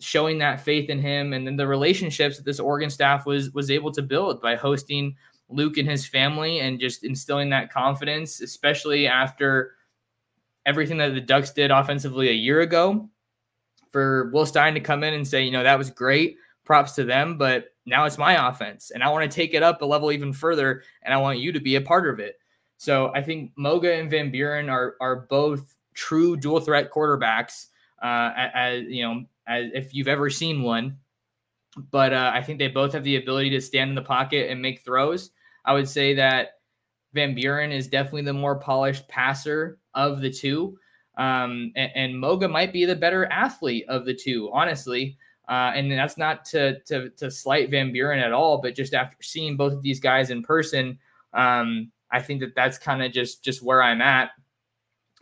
showing 0.00 0.38
that 0.38 0.60
faith 0.60 0.90
in 0.90 0.98
him, 0.98 1.32
and 1.32 1.46
then 1.46 1.56
the 1.56 1.66
relationships 1.66 2.36
that 2.36 2.44
this 2.44 2.60
Oregon 2.60 2.90
staff 2.90 3.26
was 3.26 3.50
was 3.52 3.70
able 3.70 3.92
to 3.92 4.02
build 4.02 4.40
by 4.40 4.56
hosting 4.56 5.16
Luke 5.50 5.76
and 5.78 5.88
his 5.88 6.06
family 6.06 6.60
and 6.60 6.80
just 6.80 7.04
instilling 7.04 7.50
that 7.50 7.72
confidence, 7.72 8.40
especially 8.40 9.06
after 9.06 9.74
everything 10.66 10.98
that 10.98 11.14
the 11.14 11.20
Ducks 11.20 11.50
did 11.50 11.70
offensively 11.70 12.28
a 12.28 12.32
year 12.32 12.60
ago. 12.60 13.08
For 13.90 14.30
Will 14.32 14.46
Stein 14.46 14.74
to 14.74 14.80
come 14.80 15.02
in 15.02 15.14
and 15.14 15.26
say, 15.26 15.42
you 15.42 15.50
know, 15.50 15.64
that 15.64 15.78
was 15.78 15.90
great, 15.90 16.36
props 16.64 16.92
to 16.92 17.04
them, 17.04 17.36
but 17.36 17.74
now 17.86 18.04
it's 18.04 18.18
my 18.18 18.48
offense 18.48 18.92
and 18.92 19.02
I 19.02 19.08
want 19.08 19.28
to 19.28 19.34
take 19.34 19.52
it 19.52 19.64
up 19.64 19.82
a 19.82 19.86
level 19.86 20.12
even 20.12 20.32
further 20.32 20.82
and 21.02 21.12
I 21.12 21.16
want 21.16 21.40
you 21.40 21.50
to 21.50 21.60
be 21.60 21.74
a 21.74 21.80
part 21.80 22.08
of 22.08 22.20
it. 22.20 22.36
So 22.76 23.12
I 23.14 23.22
think 23.22 23.52
Moga 23.56 23.92
and 23.92 24.10
Van 24.10 24.30
Buren 24.30 24.70
are 24.70 24.96
are 25.00 25.26
both 25.28 25.76
true 25.94 26.36
dual 26.36 26.60
threat 26.60 26.90
quarterbacks. 26.90 27.66
Uh, 28.02 28.32
as 28.54 28.84
you 28.84 29.02
know, 29.02 29.24
as 29.46 29.66
if 29.74 29.92
you've 29.92 30.08
ever 30.08 30.30
seen 30.30 30.62
one, 30.62 30.96
but 31.90 32.14
uh, 32.14 32.30
I 32.32 32.42
think 32.42 32.58
they 32.58 32.68
both 32.68 32.92
have 32.94 33.04
the 33.04 33.16
ability 33.16 33.50
to 33.50 33.60
stand 33.60 33.90
in 33.90 33.94
the 33.94 34.02
pocket 34.02 34.50
and 34.50 34.62
make 34.62 34.80
throws. 34.80 35.30
I 35.64 35.74
would 35.74 35.88
say 35.88 36.14
that 36.14 36.58
Van 37.12 37.34
Buren 37.34 37.72
is 37.72 37.88
definitely 37.88 38.22
the 38.22 38.32
more 38.32 38.58
polished 38.58 39.08
passer 39.08 39.78
of 39.94 40.20
the 40.20 40.30
two, 40.30 40.78
um, 41.16 41.72
and, 41.76 41.90
and 41.94 42.18
Moga 42.18 42.48
might 42.48 42.72
be 42.72 42.84
the 42.84 42.96
better 42.96 43.26
athlete 43.26 43.84
of 43.88 44.04
the 44.04 44.14
two, 44.14 44.50
honestly. 44.52 45.16
Uh, 45.48 45.72
and 45.74 45.90
that's 45.90 46.16
not 46.16 46.44
to, 46.44 46.78
to 46.84 47.10
to 47.10 47.28
slight 47.28 47.72
Van 47.72 47.92
Buren 47.92 48.20
at 48.20 48.32
all, 48.32 48.58
but 48.62 48.76
just 48.76 48.94
after 48.94 49.16
seeing 49.20 49.56
both 49.56 49.72
of 49.72 49.82
these 49.82 49.98
guys 49.98 50.30
in 50.30 50.44
person, 50.44 50.96
um, 51.34 51.90
I 52.12 52.22
think 52.22 52.40
that 52.40 52.54
that's 52.54 52.78
kind 52.78 53.02
of 53.02 53.10
just 53.10 53.42
just 53.42 53.60
where 53.60 53.82
I'm 53.82 54.00
at. 54.00 54.30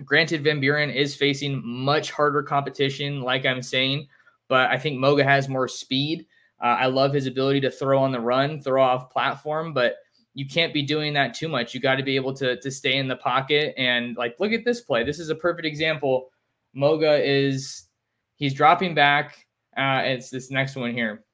Granted, 0.05 0.44
Van 0.44 0.61
Buren 0.61 0.90
is 0.90 1.16
facing 1.16 1.62
much 1.64 2.11
harder 2.11 2.42
competition, 2.42 3.22
like 3.22 3.46
I'm 3.46 3.62
saying, 3.62 4.07
but 4.48 4.70
I 4.70 4.79
think 4.79 4.98
Moga 4.98 5.24
has 5.24 5.48
more 5.48 5.66
speed. 5.66 6.27
Uh, 6.62 6.77
I 6.79 6.87
love 6.87 7.14
his 7.14 7.27
ability 7.27 7.62
to 7.62 7.70
throw 7.70 7.98
on 7.98 8.12
the 8.12 8.20
run, 8.20 8.61
throw 8.61 8.83
off 8.83 9.11
platform, 9.11 9.72
but 9.72 9.96
you 10.38 10.46
can't 10.46 10.72
be 10.72 10.83
doing 10.83 11.12
that 11.14 11.35
too 11.35 11.48
much. 11.48 11.74
You 11.74 11.81
got 11.81 11.96
to 11.96 12.03
be 12.03 12.14
able 12.14 12.33
to 12.35 12.61
to 12.61 12.70
stay 12.70 12.98
in 12.98 13.09
the 13.09 13.16
pocket 13.16 13.74
and 13.77 14.16
like 14.16 14.37
look 14.38 14.53
at 14.53 14.64
this 14.64 14.81
play. 14.81 15.03
This 15.03 15.18
is 15.18 15.31
a 15.31 15.35
perfect 15.35 15.66
example. 15.66 16.31
Moga 16.74 17.20
is 17.22 17.88
he's 18.37 18.55
dropping 18.55 18.94
back 18.94 19.46
uh, 19.79 20.03
it's 20.05 20.29
this 20.29 20.51
next 20.51 20.74
one 20.74 20.92
here. 20.92 21.24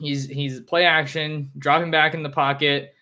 He's 0.00 0.26
he's 0.26 0.60
play 0.60 0.84
action, 0.84 1.50
dropping 1.58 1.90
back 1.90 2.14
in 2.14 2.22
the 2.22 2.30
pocket. 2.30 2.94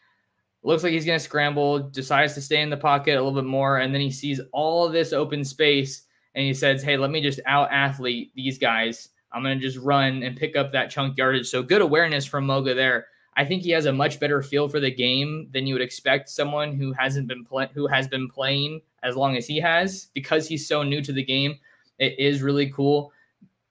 Looks 0.64 0.82
like 0.82 0.92
he's 0.92 1.04
to 1.04 1.18
scramble. 1.20 1.78
Decides 1.78 2.34
to 2.34 2.40
stay 2.40 2.60
in 2.60 2.70
the 2.70 2.76
pocket 2.76 3.12
a 3.12 3.22
little 3.22 3.40
bit 3.40 3.48
more, 3.48 3.78
and 3.78 3.94
then 3.94 4.00
he 4.00 4.10
sees 4.10 4.40
all 4.52 4.88
this 4.88 5.12
open 5.12 5.44
space, 5.44 6.02
and 6.34 6.44
he 6.44 6.52
says, 6.52 6.82
"Hey, 6.82 6.96
let 6.96 7.10
me 7.10 7.20
just 7.20 7.40
out 7.46 7.70
athlete 7.70 8.32
these 8.34 8.58
guys. 8.58 9.10
I'm 9.32 9.42
to 9.44 9.56
just 9.56 9.78
run 9.78 10.22
and 10.22 10.36
pick 10.36 10.56
up 10.56 10.72
that 10.72 10.90
chunk 10.90 11.16
yardage." 11.16 11.48
So 11.48 11.62
good 11.62 11.82
awareness 11.82 12.26
from 12.26 12.46
Moga 12.46 12.74
there. 12.74 13.06
I 13.36 13.44
think 13.44 13.62
he 13.62 13.70
has 13.70 13.86
a 13.86 13.92
much 13.92 14.20
better 14.20 14.42
feel 14.42 14.68
for 14.68 14.80
the 14.80 14.90
game 14.90 15.48
than 15.52 15.66
you 15.66 15.74
would 15.74 15.82
expect 15.82 16.28
someone 16.28 16.74
who 16.74 16.92
hasn't 16.92 17.26
been 17.26 17.44
play- 17.44 17.68
who 17.74 17.86
has 17.86 18.06
been 18.06 18.28
playing 18.28 18.80
as 19.02 19.16
long 19.16 19.36
as 19.36 19.46
he 19.46 19.58
has 19.60 20.08
because 20.14 20.46
he's 20.46 20.68
so 20.68 20.82
new 20.82 21.02
to 21.02 21.12
the 21.12 21.24
game. 21.24 21.58
It 21.98 22.18
is 22.18 22.42
really 22.42 22.70
cool 22.70 23.12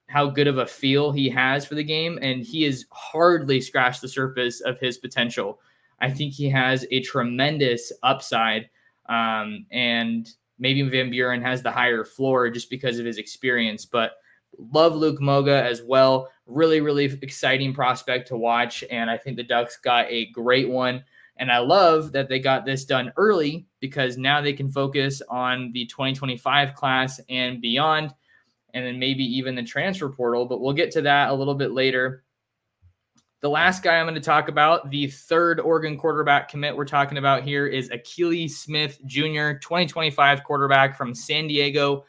how 0.08 0.28
good 0.28 0.46
of 0.46 0.58
a 0.58 0.66
feel 0.66 1.10
he 1.10 1.28
has 1.30 1.64
for 1.64 1.74
the 1.74 1.84
game, 1.84 2.18
and 2.22 2.42
he 2.42 2.62
has 2.64 2.84
hardly 2.92 3.60
scratched 3.60 4.00
the 4.00 4.08
surface 4.08 4.60
of 4.60 4.78
his 4.78 4.98
potential. 4.98 5.60
I 6.00 6.10
think 6.10 6.34
he 6.34 6.48
has 6.50 6.86
a 6.90 7.00
tremendous 7.00 7.90
upside, 8.02 8.68
um, 9.08 9.66
and 9.70 10.30
maybe 10.58 10.82
Van 10.82 11.10
Buren 11.10 11.42
has 11.42 11.62
the 11.62 11.70
higher 11.70 12.04
floor 12.04 12.50
just 12.50 12.70
because 12.70 12.98
of 12.98 13.06
his 13.06 13.18
experience. 13.18 13.84
But 13.86 14.12
love 14.58 14.94
Luke 14.94 15.20
Moga 15.20 15.62
as 15.64 15.82
well. 15.82 16.28
Really, 16.46 16.80
really 16.80 17.06
exciting 17.22 17.72
prospect 17.72 18.28
to 18.28 18.36
watch, 18.36 18.84
and 18.90 19.10
I 19.10 19.16
think 19.16 19.36
the 19.36 19.42
Ducks 19.42 19.78
got 19.78 20.06
a 20.08 20.26
great 20.26 20.68
one. 20.68 21.04
And 21.36 21.50
I 21.50 21.58
love 21.58 22.12
that 22.12 22.28
they 22.28 22.38
got 22.38 22.64
this 22.64 22.84
done 22.84 23.12
early 23.16 23.66
because 23.80 24.16
now 24.16 24.40
they 24.40 24.52
can 24.52 24.70
focus 24.70 25.20
on 25.28 25.72
the 25.72 25.84
2025 25.86 26.74
class 26.74 27.20
and 27.28 27.60
beyond 27.60 28.14
and 28.74 28.84
then 28.84 28.98
maybe 28.98 29.24
even 29.24 29.54
the 29.54 29.62
transfer 29.62 30.08
portal, 30.08 30.46
but 30.46 30.60
we'll 30.60 30.72
get 30.72 30.90
to 30.90 31.02
that 31.02 31.30
a 31.30 31.34
little 31.34 31.54
bit 31.54 31.72
later. 31.72 32.24
The 33.40 33.48
last 33.48 33.82
guy 33.82 33.96
I'm 33.96 34.06
going 34.06 34.14
to 34.16 34.20
talk 34.20 34.48
about, 34.48 34.90
the 34.90 35.06
third 35.06 35.60
Oregon 35.60 35.96
quarterback 35.96 36.48
commit 36.48 36.76
we're 36.76 36.84
talking 36.84 37.18
about 37.18 37.44
here 37.44 37.66
is 37.66 37.90
Akili 37.90 38.50
Smith 38.50 38.98
Jr., 39.06 39.58
2025 39.60 40.42
quarterback 40.42 40.96
from 40.96 41.14
San 41.14 41.46
Diego 41.46 42.04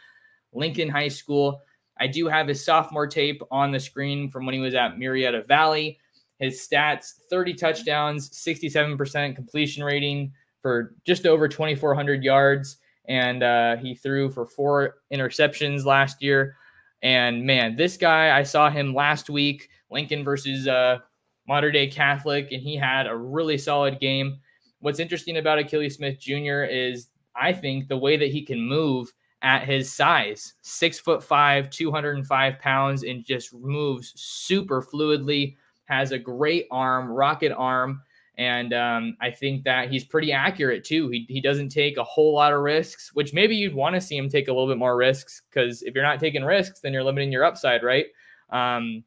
Lincoln 0.53 0.89
High 0.89 1.09
School. 1.09 1.61
I 1.99 2.07
do 2.07 2.27
have 2.27 2.47
his 2.47 2.63
sophomore 2.63 3.07
tape 3.07 3.41
on 3.51 3.71
the 3.71 3.79
screen 3.79 4.29
from 4.29 4.45
when 4.45 4.53
he 4.53 4.61
was 4.61 4.75
at 4.75 4.97
Murrieta 4.97 5.47
Valley. 5.47 5.99
His 6.39 6.67
stats 6.67 7.13
30 7.29 7.53
touchdowns, 7.53 8.29
67% 8.29 9.35
completion 9.35 9.83
rating 9.83 10.33
for 10.61 10.95
just 11.05 11.25
over 11.25 11.47
2,400 11.47 12.23
yards 12.23 12.77
and 13.07 13.43
uh, 13.43 13.77
he 13.77 13.95
threw 13.95 14.29
for 14.29 14.45
four 14.45 14.97
interceptions 15.13 15.85
last 15.85 16.21
year. 16.21 16.55
And 17.01 17.45
man, 17.45 17.75
this 17.75 17.97
guy, 17.97 18.37
I 18.37 18.43
saw 18.43 18.69
him 18.69 18.93
last 18.93 19.29
week, 19.29 19.69
Lincoln 19.91 20.23
versus 20.23 20.67
uh, 20.67 20.99
Mater 21.47 21.71
Dei 21.71 21.87
Catholic, 21.87 22.51
and 22.51 22.61
he 22.61 22.75
had 22.75 23.07
a 23.07 23.15
really 23.15 23.57
solid 23.57 23.99
game. 23.99 24.39
What's 24.79 24.99
interesting 24.99 25.37
about 25.37 25.59
Akili 25.59 25.91
Smith 25.91 26.19
Jr. 26.19 26.63
is 26.63 27.09
I 27.35 27.53
think 27.53 27.87
the 27.87 27.97
way 27.97 28.17
that 28.17 28.31
he 28.31 28.41
can 28.43 28.59
move 28.59 29.13
at 29.45 29.63
his 29.63 29.93
size 29.93 30.55
six 30.63 30.99
foot 30.99 31.23
five, 31.23 31.69
205 31.69 32.59
pounds, 32.59 33.03
and 33.03 33.23
just 33.23 33.53
moves 33.53 34.11
super 34.15 34.81
fluidly, 34.81 35.55
has 35.85 36.11
a 36.11 36.17
great 36.17 36.65
arm, 36.71 37.09
rocket 37.09 37.53
arm. 37.55 38.01
And 38.39 38.73
um, 38.73 39.15
I 39.21 39.29
think 39.29 39.63
that 39.63 39.89
he's 39.89 40.03
pretty 40.03 40.33
accurate 40.33 40.83
too. 40.83 41.09
He, 41.09 41.25
he 41.29 41.39
doesn't 41.39 41.69
take 41.69 41.97
a 41.97 42.03
whole 42.03 42.33
lot 42.33 42.53
of 42.53 42.61
risks, 42.61 43.11
which 43.13 43.33
maybe 43.33 43.55
you'd 43.55 43.75
want 43.75 43.93
to 43.93 44.01
see 44.01 44.17
him 44.17 44.27
take 44.27 44.47
a 44.47 44.51
little 44.51 44.67
bit 44.67 44.79
more 44.79 44.97
risks 44.97 45.43
because 45.49 45.83
if 45.83 45.93
you're 45.93 46.03
not 46.03 46.19
taking 46.19 46.43
risks, 46.43 46.81
then 46.81 46.91
you're 46.91 47.03
limiting 47.03 47.31
your 47.31 47.45
upside, 47.45 47.83
right? 47.83 48.07
Um, 48.49 49.03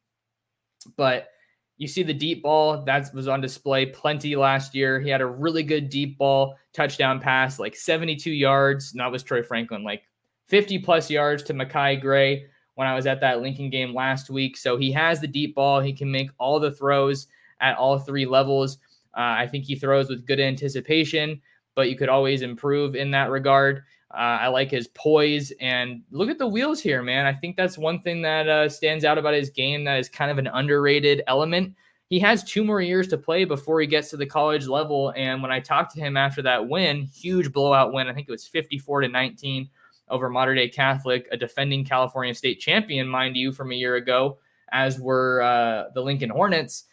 but 0.96 1.30
you 1.78 1.88
see 1.88 2.04
the 2.04 2.14
deep 2.14 2.44
ball 2.44 2.84
that 2.84 3.12
was 3.12 3.26
on 3.26 3.40
display 3.40 3.86
plenty 3.86 4.36
last 4.36 4.74
year. 4.74 5.00
He 5.00 5.10
had 5.10 5.20
a 5.20 5.26
really 5.26 5.64
good 5.64 5.90
deep 5.90 6.16
ball 6.16 6.56
touchdown 6.72 7.20
pass, 7.20 7.58
like 7.58 7.74
72 7.74 8.30
yards. 8.30 8.92
And 8.92 9.00
that 9.00 9.10
was 9.10 9.24
Troy 9.24 9.42
Franklin, 9.42 9.82
like 9.82 10.02
50 10.48 10.78
plus 10.80 11.10
yards 11.10 11.42
to 11.44 11.54
Makai 11.54 12.00
Gray 12.00 12.46
when 12.74 12.86
I 12.86 12.94
was 12.94 13.06
at 13.06 13.20
that 13.20 13.40
Lincoln 13.40 13.70
game 13.70 13.94
last 13.94 14.30
week. 14.30 14.56
So 14.56 14.76
he 14.76 14.90
has 14.92 15.20
the 15.20 15.26
deep 15.26 15.54
ball. 15.54 15.80
He 15.80 15.92
can 15.92 16.10
make 16.10 16.30
all 16.38 16.58
the 16.58 16.70
throws 16.70 17.26
at 17.60 17.76
all 17.76 17.98
three 17.98 18.26
levels. 18.26 18.78
Uh, 19.16 19.34
I 19.38 19.46
think 19.46 19.64
he 19.64 19.74
throws 19.74 20.08
with 20.08 20.26
good 20.26 20.40
anticipation, 20.40 21.40
but 21.74 21.90
you 21.90 21.96
could 21.96 22.08
always 22.08 22.42
improve 22.42 22.94
in 22.94 23.10
that 23.10 23.30
regard. 23.30 23.82
Uh, 24.12 24.38
I 24.40 24.48
like 24.48 24.70
his 24.70 24.88
poise 24.88 25.52
and 25.60 26.02
look 26.10 26.30
at 26.30 26.38
the 26.38 26.46
wheels 26.46 26.80
here, 26.80 27.02
man. 27.02 27.26
I 27.26 27.32
think 27.32 27.56
that's 27.56 27.76
one 27.76 28.00
thing 28.00 28.22
that 28.22 28.48
uh, 28.48 28.68
stands 28.68 29.04
out 29.04 29.18
about 29.18 29.34
his 29.34 29.50
game 29.50 29.84
that 29.84 29.98
is 29.98 30.08
kind 30.08 30.30
of 30.30 30.38
an 30.38 30.46
underrated 30.46 31.22
element. 31.26 31.74
He 32.08 32.18
has 32.20 32.42
two 32.42 32.64
more 32.64 32.80
years 32.80 33.08
to 33.08 33.18
play 33.18 33.44
before 33.44 33.80
he 33.80 33.86
gets 33.86 34.08
to 34.10 34.16
the 34.16 34.24
college 34.24 34.66
level. 34.66 35.12
And 35.14 35.42
when 35.42 35.52
I 35.52 35.60
talked 35.60 35.94
to 35.94 36.00
him 36.00 36.16
after 36.16 36.40
that 36.42 36.68
win, 36.68 37.02
huge 37.02 37.52
blowout 37.52 37.92
win, 37.92 38.08
I 38.08 38.14
think 38.14 38.28
it 38.28 38.32
was 38.32 38.46
54 38.46 39.02
to 39.02 39.08
19 39.08 39.68
over 40.10 40.28
Mater 40.30 40.54
Dei 40.54 40.68
Catholic, 40.68 41.26
a 41.30 41.36
defending 41.36 41.84
California 41.84 42.34
state 42.34 42.60
champion, 42.60 43.08
mind 43.08 43.36
you, 43.36 43.52
from 43.52 43.72
a 43.72 43.74
year 43.74 43.96
ago, 43.96 44.38
as 44.72 44.98
were 45.00 45.42
uh, 45.42 45.90
the 45.94 46.00
Lincoln 46.00 46.30
Hornets 46.30 46.84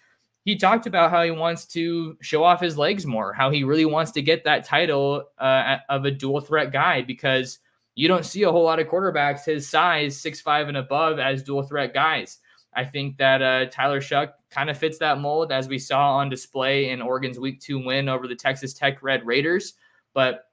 he 0.46 0.56
talked 0.56 0.86
about 0.86 1.10
how 1.10 1.24
he 1.24 1.32
wants 1.32 1.66
to 1.66 2.16
show 2.22 2.44
off 2.44 2.62
his 2.62 2.78
legs 2.78 3.06
more, 3.06 3.34
how 3.34 3.50
he 3.50 3.64
really 3.64 3.86
wants 3.86 4.12
to 4.12 4.22
get 4.22 4.44
that 4.44 4.64
title 4.64 5.24
uh, 5.40 5.78
of 5.90 6.06
a 6.06 6.12
dual 6.12 6.40
threat 6.40 6.72
guy 6.72 7.02
because 7.02 7.58
you 7.96 8.08
don't 8.08 8.26
see 8.26 8.44
a 8.44 8.52
whole 8.52 8.64
lot 8.64 8.80
of 8.80 8.88
quarterbacks 8.88 9.44
his 9.44 9.68
size, 9.68 10.16
six 10.22 10.40
five 10.40 10.68
and 10.68 10.78
above, 10.78 11.18
as 11.18 11.42
dual 11.42 11.64
threat 11.64 11.96
guys. 11.96 12.38
I 12.76 12.86
think 12.86 13.18
that 13.18 13.42
uh, 13.42 13.66
Tyler 13.72 14.02
Shough 14.02 14.34
kind 14.52 14.70
of 14.70 14.78
fits 14.78 15.00
that 15.00 15.20
mold, 15.20 15.52
as 15.52 15.68
we 15.68 15.80
saw 15.80 16.18
on 16.18 16.30
display 16.30 16.92
in 16.92 17.02
Oregon's 17.02 17.40
Week 17.40 17.60
Two 17.60 17.84
win 17.84 18.08
over 18.08 18.28
the 18.28 18.36
Texas 18.36 18.74
Tech 18.74 19.02
Red 19.02 19.26
Raiders. 19.26 19.74
But 20.14 20.50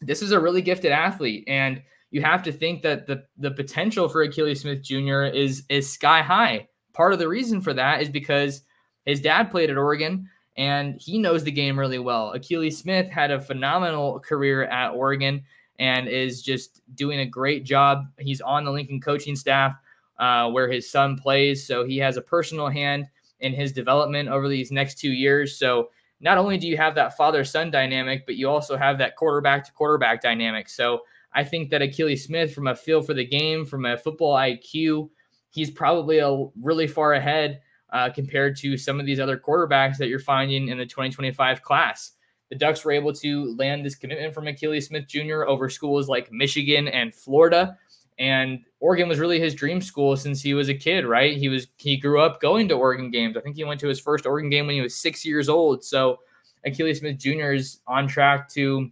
this 0.00 0.22
is 0.22 0.32
a 0.32 0.40
really 0.40 0.62
gifted 0.62 0.92
athlete, 0.92 1.44
and 1.46 1.82
you 2.10 2.22
have 2.22 2.42
to 2.44 2.52
think 2.52 2.82
that 2.82 3.06
the 3.06 3.24
the 3.38 3.50
potential 3.50 4.08
for 4.08 4.26
Akili 4.26 4.56
Smith 4.56 4.82
Jr. 4.82 5.24
is 5.24 5.64
is 5.68 5.90
sky 5.90 6.22
high. 6.22 6.68
Part 6.92 7.12
of 7.12 7.18
the 7.18 7.28
reason 7.28 7.60
for 7.60 7.72
that 7.74 8.02
is 8.02 8.08
because 8.08 8.62
his 9.04 9.20
dad 9.20 9.50
played 9.50 9.70
at 9.70 9.76
Oregon 9.76 10.28
and 10.56 11.00
he 11.00 11.18
knows 11.18 11.44
the 11.44 11.52
game 11.52 11.78
really 11.78 11.98
well. 11.98 12.34
Akili 12.36 12.72
Smith 12.72 13.08
had 13.08 13.30
a 13.30 13.40
phenomenal 13.40 14.20
career 14.20 14.64
at 14.64 14.90
Oregon 14.90 15.42
and 15.78 16.08
is 16.08 16.42
just 16.42 16.82
doing 16.94 17.20
a 17.20 17.26
great 17.26 17.64
job. 17.64 18.04
He's 18.18 18.40
on 18.40 18.64
the 18.64 18.70
Lincoln 18.70 19.00
coaching 19.00 19.36
staff 19.36 19.74
uh, 20.18 20.50
where 20.50 20.70
his 20.70 20.90
son 20.90 21.16
plays, 21.16 21.66
so 21.66 21.84
he 21.84 21.96
has 21.98 22.16
a 22.16 22.22
personal 22.22 22.68
hand 22.68 23.06
in 23.40 23.54
his 23.54 23.72
development 23.72 24.28
over 24.28 24.48
these 24.48 24.70
next 24.70 24.98
two 24.98 25.12
years. 25.12 25.58
So 25.58 25.88
not 26.20 26.38
only 26.38 26.58
do 26.58 26.68
you 26.68 26.76
have 26.76 26.94
that 26.94 27.16
father 27.16 27.44
son 27.44 27.70
dynamic, 27.70 28.26
but 28.26 28.36
you 28.36 28.48
also 28.48 28.76
have 28.76 28.98
that 28.98 29.16
quarterback 29.16 29.64
to 29.64 29.72
quarterback 29.72 30.20
dynamic. 30.20 30.68
So 30.68 31.00
I 31.32 31.44
think 31.44 31.70
that 31.70 31.80
Akili 31.80 32.18
Smith, 32.18 32.54
from 32.54 32.66
a 32.66 32.74
feel 32.74 33.02
for 33.02 33.14
the 33.14 33.24
game, 33.24 33.64
from 33.64 33.86
a 33.86 33.96
football 33.96 34.34
IQ, 34.34 35.08
he's 35.50 35.70
probably 35.70 36.18
a 36.18 36.46
really 36.60 36.86
far 36.86 37.14
ahead 37.14 37.60
uh, 37.92 38.10
compared 38.10 38.56
to 38.56 38.76
some 38.76 39.00
of 39.00 39.06
these 39.06 39.20
other 39.20 39.38
quarterbacks 39.38 39.96
that 39.96 40.08
you're 40.08 40.18
finding 40.18 40.68
in 40.68 40.78
the 40.78 40.86
2025 40.86 41.62
class. 41.62 42.12
The 42.50 42.56
Ducks 42.56 42.84
were 42.84 42.92
able 42.92 43.12
to 43.14 43.54
land 43.56 43.84
this 43.84 43.94
commitment 43.94 44.34
from 44.34 44.44
Akili 44.44 44.82
Smith 44.82 45.06
Jr. 45.06 45.44
over 45.44 45.68
schools 45.68 46.08
like 46.08 46.32
Michigan 46.32 46.88
and 46.88 47.14
Florida. 47.14 47.78
And 48.20 48.60
Oregon 48.80 49.08
was 49.08 49.18
really 49.18 49.40
his 49.40 49.54
dream 49.54 49.80
school 49.80 50.14
since 50.14 50.42
he 50.42 50.52
was 50.52 50.68
a 50.68 50.74
kid, 50.74 51.06
right? 51.06 51.36
He 51.36 51.48
was 51.48 51.66
he 51.78 51.96
grew 51.96 52.20
up 52.20 52.40
going 52.40 52.68
to 52.68 52.74
Oregon 52.74 53.10
games. 53.10 53.36
I 53.36 53.40
think 53.40 53.56
he 53.56 53.64
went 53.64 53.80
to 53.80 53.88
his 53.88 53.98
first 53.98 54.26
Oregon 54.26 54.50
game 54.50 54.66
when 54.66 54.76
he 54.76 54.82
was 54.82 54.94
six 54.94 55.24
years 55.24 55.48
old. 55.48 55.82
So 55.82 56.20
Akili 56.66 56.96
Smith 56.96 57.18
Jr. 57.18 57.52
is 57.52 57.80
on 57.86 58.06
track 58.06 58.48
to 58.50 58.90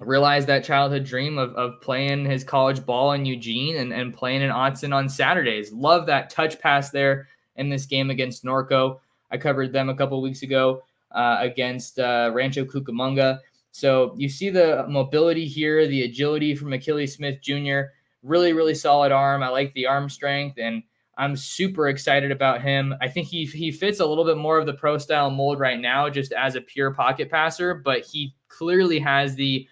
realize 0.00 0.44
that 0.46 0.64
childhood 0.64 1.04
dream 1.04 1.38
of, 1.38 1.54
of 1.54 1.80
playing 1.80 2.26
his 2.26 2.44
college 2.44 2.84
ball 2.84 3.12
in 3.12 3.24
Eugene 3.24 3.76
and, 3.76 3.92
and 3.92 4.12
playing 4.12 4.42
in 4.42 4.50
Autzen 4.50 4.94
on 4.94 5.08
Saturdays. 5.08 5.72
Love 5.72 6.04
that 6.06 6.28
touch 6.28 6.60
pass 6.60 6.90
there 6.90 7.28
in 7.56 7.70
this 7.70 7.86
game 7.86 8.10
against 8.10 8.44
Norco. 8.44 9.00
I 9.30 9.38
covered 9.38 9.72
them 9.72 9.88
a 9.88 9.94
couple 9.94 10.20
weeks 10.20 10.42
ago 10.42 10.82
uh, 11.12 11.38
against 11.40 11.98
uh, 11.98 12.30
Rancho 12.34 12.66
Cucamonga. 12.66 13.38
So 13.72 14.14
you 14.18 14.28
see 14.28 14.50
the 14.50 14.84
mobility 14.88 15.46
here, 15.46 15.86
the 15.86 16.02
agility 16.02 16.54
from 16.54 16.68
Akili 16.68 17.08
Smith 17.08 17.40
Jr. 17.40 17.92
Really, 18.26 18.52
really 18.52 18.74
solid 18.74 19.12
arm. 19.12 19.42
I 19.42 19.48
like 19.48 19.72
the 19.74 19.86
arm 19.86 20.08
strength, 20.08 20.58
and 20.58 20.82
I'm 21.16 21.36
super 21.36 21.88
excited 21.88 22.30
about 22.30 22.60
him. 22.60 22.94
I 23.00 23.08
think 23.08 23.28
he 23.28 23.44
he 23.44 23.70
fits 23.70 24.00
a 24.00 24.06
little 24.06 24.24
bit 24.24 24.36
more 24.36 24.58
of 24.58 24.66
the 24.66 24.74
pro 24.74 24.98
style 24.98 25.30
mold 25.30 25.60
right 25.60 25.80
now, 25.80 26.10
just 26.10 26.32
as 26.32 26.56
a 26.56 26.60
pure 26.60 26.92
pocket 26.92 27.30
passer. 27.30 27.74
But 27.74 28.04
he 28.04 28.34
clearly 28.48 28.98
has 28.98 29.34
the 29.36 29.66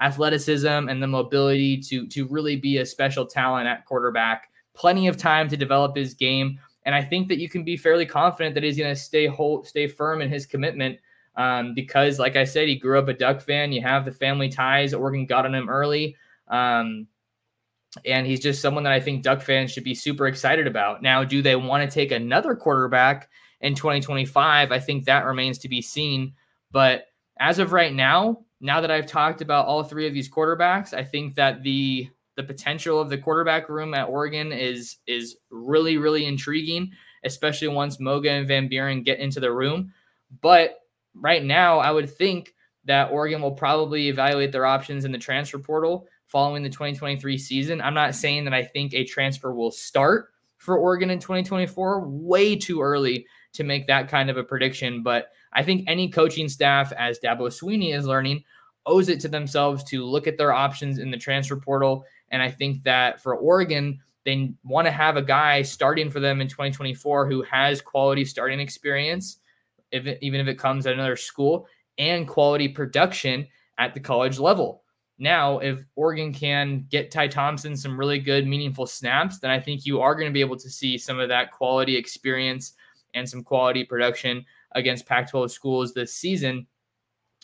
athleticism 0.00 0.66
and 0.66 1.02
the 1.02 1.06
mobility 1.06 1.80
to 1.82 2.06
to 2.08 2.26
really 2.26 2.56
be 2.56 2.78
a 2.78 2.86
special 2.86 3.24
talent 3.24 3.68
at 3.68 3.86
quarterback. 3.86 4.50
Plenty 4.74 5.06
of 5.06 5.16
time 5.16 5.48
to 5.48 5.56
develop 5.56 5.96
his 5.96 6.14
game. 6.14 6.58
And 6.84 6.94
I 6.94 7.02
think 7.02 7.28
that 7.28 7.38
you 7.38 7.48
can 7.48 7.62
be 7.62 7.76
fairly 7.76 8.06
confident 8.06 8.54
that 8.54 8.64
he's 8.64 8.76
going 8.76 8.92
to 8.92 9.00
stay 9.00 9.26
hold, 9.26 9.68
stay 9.68 9.86
firm 9.86 10.20
in 10.20 10.28
his 10.28 10.46
commitment 10.46 10.98
um, 11.36 11.74
because, 11.74 12.18
like 12.18 12.36
I 12.36 12.44
said, 12.44 12.68
he 12.68 12.76
grew 12.76 12.98
up 12.98 13.08
a 13.08 13.14
Duck 13.14 13.40
fan. 13.40 13.72
You 13.72 13.82
have 13.82 14.04
the 14.04 14.12
family 14.12 14.48
ties. 14.48 14.92
Oregon 14.92 15.24
got 15.24 15.46
on 15.46 15.54
him 15.54 15.68
early. 15.68 16.16
Um, 16.48 17.06
and 18.04 18.26
he's 18.26 18.40
just 18.40 18.62
someone 18.62 18.84
that 18.84 18.92
I 18.92 19.00
think 19.00 19.22
Duck 19.22 19.42
fans 19.42 19.70
should 19.70 19.84
be 19.84 19.94
super 19.94 20.26
excited 20.26 20.66
about. 20.66 21.02
Now, 21.02 21.24
do 21.24 21.42
they 21.42 21.56
want 21.56 21.88
to 21.88 21.92
take 21.92 22.10
another 22.10 22.54
quarterback 22.54 23.28
in 23.60 23.74
2025? 23.74 24.72
I 24.72 24.78
think 24.78 25.04
that 25.04 25.26
remains 25.26 25.58
to 25.58 25.68
be 25.68 25.82
seen. 25.82 26.34
But 26.70 27.08
as 27.38 27.58
of 27.58 27.72
right 27.72 27.92
now, 27.92 28.44
now 28.60 28.80
that 28.80 28.90
I've 28.90 29.06
talked 29.06 29.42
about 29.42 29.66
all 29.66 29.82
three 29.82 30.06
of 30.06 30.14
these 30.14 30.30
quarterbacks, 30.30 30.94
I 30.94 31.04
think 31.04 31.34
that 31.34 31.62
the 31.62 32.08
the 32.34 32.42
potential 32.42 32.98
of 32.98 33.10
the 33.10 33.18
quarterback 33.18 33.68
room 33.68 33.92
at 33.92 34.08
Oregon 34.08 34.52
is 34.52 34.96
is 35.06 35.36
really 35.50 35.98
really 35.98 36.24
intriguing, 36.24 36.92
especially 37.24 37.68
once 37.68 38.00
Moga 38.00 38.30
and 38.30 38.48
Van 38.48 38.68
Buren 38.68 39.02
get 39.02 39.18
into 39.18 39.40
the 39.40 39.52
room. 39.52 39.92
But 40.40 40.78
right 41.14 41.44
now, 41.44 41.78
I 41.78 41.90
would 41.90 42.08
think 42.08 42.54
that 42.84 43.10
Oregon 43.10 43.42
will 43.42 43.52
probably 43.52 44.08
evaluate 44.08 44.50
their 44.50 44.64
options 44.64 45.04
in 45.04 45.12
the 45.12 45.18
transfer 45.18 45.58
portal 45.58 46.06
following 46.32 46.62
the 46.62 46.70
2023 46.70 47.38
season. 47.38 47.80
I'm 47.80 47.94
not 47.94 48.14
saying 48.14 48.44
that 48.44 48.54
I 48.54 48.64
think 48.64 48.94
a 48.94 49.04
transfer 49.04 49.54
will 49.54 49.70
start 49.70 50.30
for 50.56 50.78
Oregon 50.78 51.10
in 51.10 51.18
2024. 51.18 52.08
Way 52.08 52.56
too 52.56 52.80
early 52.80 53.26
to 53.52 53.62
make 53.62 53.86
that 53.86 54.08
kind 54.08 54.30
of 54.30 54.38
a 54.38 54.42
prediction, 54.42 55.02
but 55.02 55.28
I 55.52 55.62
think 55.62 55.84
any 55.86 56.08
coaching 56.08 56.48
staff, 56.48 56.90
as 56.92 57.20
Dabo 57.20 57.48
Swinney 57.48 57.94
is 57.94 58.06
learning, 58.06 58.42
owes 58.86 59.10
it 59.10 59.20
to 59.20 59.28
themselves 59.28 59.84
to 59.84 60.04
look 60.04 60.26
at 60.26 60.38
their 60.38 60.52
options 60.52 60.98
in 60.98 61.10
the 61.10 61.18
transfer 61.18 61.56
portal 61.56 62.04
and 62.32 62.42
I 62.42 62.50
think 62.50 62.82
that 62.82 63.22
for 63.22 63.36
Oregon, 63.36 64.00
they 64.24 64.54
want 64.64 64.86
to 64.86 64.90
have 64.90 65.16
a 65.16 65.22
guy 65.22 65.62
starting 65.62 66.10
for 66.10 66.18
them 66.18 66.40
in 66.40 66.48
2024 66.48 67.28
who 67.28 67.42
has 67.42 67.80
quality 67.82 68.24
starting 68.24 68.58
experience, 68.58 69.38
if 69.92 70.06
it, 70.06 70.18
even 70.22 70.40
if 70.40 70.48
it 70.48 70.58
comes 70.58 70.86
at 70.86 70.94
another 70.94 71.16
school, 71.16 71.66
and 71.98 72.26
quality 72.26 72.68
production 72.68 73.46
at 73.78 73.92
the 73.92 74.00
college 74.00 74.38
level. 74.38 74.81
Now, 75.18 75.58
if 75.58 75.84
Oregon 75.94 76.32
can 76.32 76.86
get 76.90 77.10
Ty 77.10 77.28
Thompson 77.28 77.76
some 77.76 77.98
really 77.98 78.18
good, 78.18 78.46
meaningful 78.46 78.86
snaps, 78.86 79.38
then 79.38 79.50
I 79.50 79.60
think 79.60 79.86
you 79.86 80.00
are 80.00 80.14
going 80.14 80.26
to 80.26 80.32
be 80.32 80.40
able 80.40 80.56
to 80.56 80.70
see 80.70 80.98
some 80.98 81.20
of 81.20 81.28
that 81.28 81.52
quality 81.52 81.96
experience 81.96 82.72
and 83.14 83.28
some 83.28 83.44
quality 83.44 83.84
production 83.84 84.44
against 84.74 85.06
Pac 85.06 85.30
12 85.30 85.52
schools 85.52 85.92
this 85.92 86.14
season. 86.14 86.66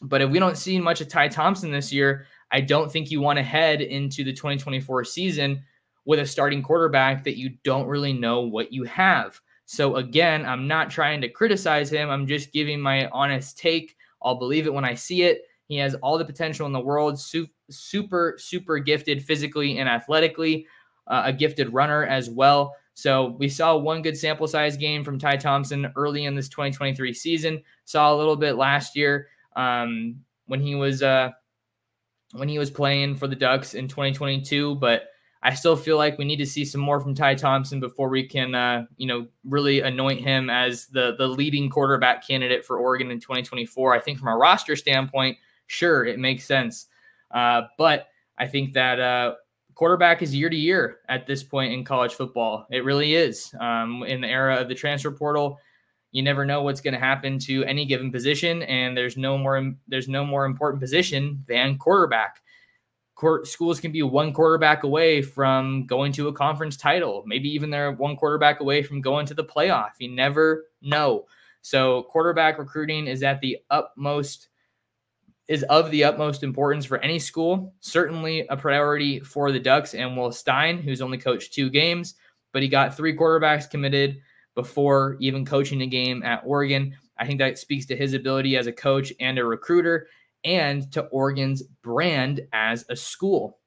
But 0.03 0.23
if 0.23 0.31
we 0.31 0.39
don't 0.39 0.57
see 0.57 0.79
much 0.81 1.01
of 1.01 1.09
Ty 1.09 1.29
Thompson 1.29 1.71
this 1.71 1.93
year, 1.93 2.27
I 2.51 2.61
don't 2.61 2.91
think 2.91 3.11
you 3.11 3.21
want 3.21 3.37
to 3.37 3.43
head 3.43 3.81
into 3.81 4.25
the 4.25 4.33
2024 4.33 5.05
season 5.05 5.63
with 6.05 6.21
a 6.21 6.27
starting 6.27 6.63
quarterback 6.63 7.23
that 7.25 7.37
you 7.37 7.51
don't 7.65 7.87
really 7.87 8.13
know 8.13 8.41
what 8.41 8.73
you 8.73 8.85
have. 8.85 9.39
So 9.67 9.97
again, 9.97 10.47
I'm 10.47 10.67
not 10.67 10.91
trying 10.91 11.21
to 11.21 11.29
criticize 11.29 11.91
him. 11.91 12.09
I'm 12.09 12.27
just 12.27 12.53
giving 12.53 12.81
my 12.81 13.09
honest 13.11 13.59
take. 13.59 13.95
I'll 14.23 14.39
believe 14.39 14.67
it 14.67 14.73
when 14.73 14.87
I 14.87 14.95
see 14.95 15.25
it. 15.25 15.43
He 15.67 15.77
has 15.77 15.95
all 15.97 16.17
the 16.17 16.25
potential 16.25 16.67
in 16.67 16.73
the 16.73 16.81
world. 16.81 17.19
Super, 17.71 18.37
super 18.39 18.79
gifted 18.79 19.25
physically 19.25 19.79
and 19.79 19.89
athletically. 19.89 20.67
Uh, 21.07 21.23
a 21.27 21.33
gifted 21.33 21.73
runner 21.73 22.05
as 22.05 22.29
well. 22.29 22.75
So 22.93 23.37
we 23.39 23.49
saw 23.49 23.77
one 23.77 24.03
good 24.03 24.17
sample 24.17 24.49
size 24.49 24.77
game 24.77 25.05
from 25.05 25.19
Ty 25.19 25.37
Thompson 25.37 25.91
early 25.97 26.25
in 26.25 26.35
this 26.35 26.49
2023 26.49 27.15
season. 27.15 27.63
Saw 27.85 28.13
a 28.13 28.17
little 28.17 28.37
bit 28.37 28.57
last 28.57 28.97
year 28.97 29.29
um, 29.57 30.17
when 30.47 30.61
he 30.61 30.75
was 30.75 31.03
uh, 31.03 31.31
when 32.33 32.49
he 32.49 32.59
was 32.59 32.71
playing 32.71 33.15
for 33.15 33.27
the 33.27 33.37
Ducks 33.37 33.75
in 33.75 33.89
2022, 33.89 34.75
but 34.77 35.05
I 35.43 35.55
still 35.55 35.77
feel 35.77 35.97
like 35.97 36.19
we 36.19 36.25
need 36.25 36.39
to 36.39 36.47
see 36.47 36.65
some 36.65 36.81
more 36.81 37.01
from 37.01 37.15
Ty 37.15 37.37
Thompson 37.37 37.79
before 37.79 38.09
we 38.09 38.27
can, 38.27 38.55
uh, 38.55 38.87
you 38.97 39.07
know, 39.07 39.29
really 39.45 39.81
anoint 39.81 40.21
him 40.21 40.51
as 40.51 40.87
the 40.87 41.15
the 41.17 41.29
leading 41.29 41.71
quarterback 41.71 42.27
candidate 42.27 42.65
for 42.65 42.79
Oregon 42.79 43.11
in 43.11 43.21
2024. 43.21 43.95
I 43.95 44.01
think 44.01 44.19
from 44.19 44.29
a 44.29 44.37
roster 44.37 44.75
standpoint, 44.75 45.39
sure, 45.69 46.05
it 46.05 46.19
makes 46.19 46.45
sense, 46.45 46.87
uh, 47.31 47.63
but 47.77 48.09
I 48.39 48.47
think 48.47 48.73
that 48.75 49.01
uh, 49.01 49.35
quarterback 49.75 50.23
is 50.23 50.35
year 50.35 50.51
to 50.51 50.57
year 50.57 50.99
at 51.09 51.27
this 51.27 51.43
point 51.43 51.73
in 51.73 51.85
college 51.85 52.15
football. 52.15 52.67
It 52.71 52.85
really 52.85 53.15
is. 53.15 53.55
Um, 53.61 54.03
in 54.05 54.21
the 54.21 54.29
era 54.29 54.57
of 54.57 54.69
the 54.69 54.75
transfer 54.75 55.11
portal, 55.11 55.59
you 56.13 56.23
never 56.23 56.45
know 56.45 56.63
what's 56.63 56.81
going 56.81 56.95
to 56.95 57.01
happen 57.01 57.39
to 57.39 57.65
any 57.65 57.85
given 57.85 58.11
position 58.11 58.63
and 58.63 58.97
there's 58.97 59.17
no 59.17 59.37
more 59.37 59.75
there's 59.89 60.09
no 60.09 60.25
more 60.25 60.45
important 60.45 60.81
position 60.81 61.45
than 61.49 61.79
quarterback 61.79 62.41
schools 63.43 63.81
can 63.81 63.91
be 63.91 64.03
one 64.03 64.33
quarterback 64.33 64.85
away 64.85 65.21
from 65.21 65.85
going 65.87 66.13
to 66.13 66.29
a 66.29 66.33
conference 66.33 66.77
title 66.77 67.25
maybe 67.27 67.49
even 67.49 67.69
they're 67.69 67.93
one 67.93 68.17
quarterback 68.17 68.61
away 68.61 68.83
from 68.83 69.01
going 69.01 69.27
to 69.27 69.35
the 69.35 69.45
playoff 69.45 69.91
you 69.99 70.11
never 70.11 70.67
know 70.83 71.27
so 71.61 72.05
quarterback 72.05 72.59
recruiting 72.59 73.07
is 73.07 73.23
at 73.23 73.41
the 73.41 73.59
utmost 73.71 74.49
is 75.49 75.63
of 75.65 75.91
the 75.91 76.05
utmost 76.05 76.43
importance 76.43 76.85
for 76.85 76.99
any 76.99 77.19
school 77.19 77.73
certainly 77.81 78.47
a 78.49 78.57
priority 78.57 79.19
for 79.21 79.51
the 79.51 79.59
ducks 79.59 79.95
and 79.95 80.17
will 80.17 80.31
stein 80.31 80.79
who's 80.79 81.01
only 81.01 81.19
coached 81.19 81.53
two 81.53 81.71
games 81.71 82.15
but 82.53 82.63
he 82.63 82.69
got 82.69 82.97
three 82.97 83.17
quarterbacks 83.17 83.69
committed 83.69 84.21
before 84.59 85.17
even 85.21 85.45
coaching 85.45 85.83
a 85.83 85.87
game 85.87 86.21
at 86.25 86.43
Oregon. 86.45 86.93
I 87.17 87.25
think 87.25 87.39
that 87.39 87.59
speaks 87.59 87.87
to 87.87 87.97
his 87.97 88.15
ability 88.15 88.57
as 88.57 88.67
a 88.67 88.73
coach 88.73 89.13
and 89.21 89.39
a 89.39 89.45
recruiter 89.45 90.09
and 90.45 90.91
to 90.91 91.03
Oregon's 91.07 91.63
brand 91.63 92.41
as 92.53 92.85
a 92.89 92.97
school. 92.97 93.59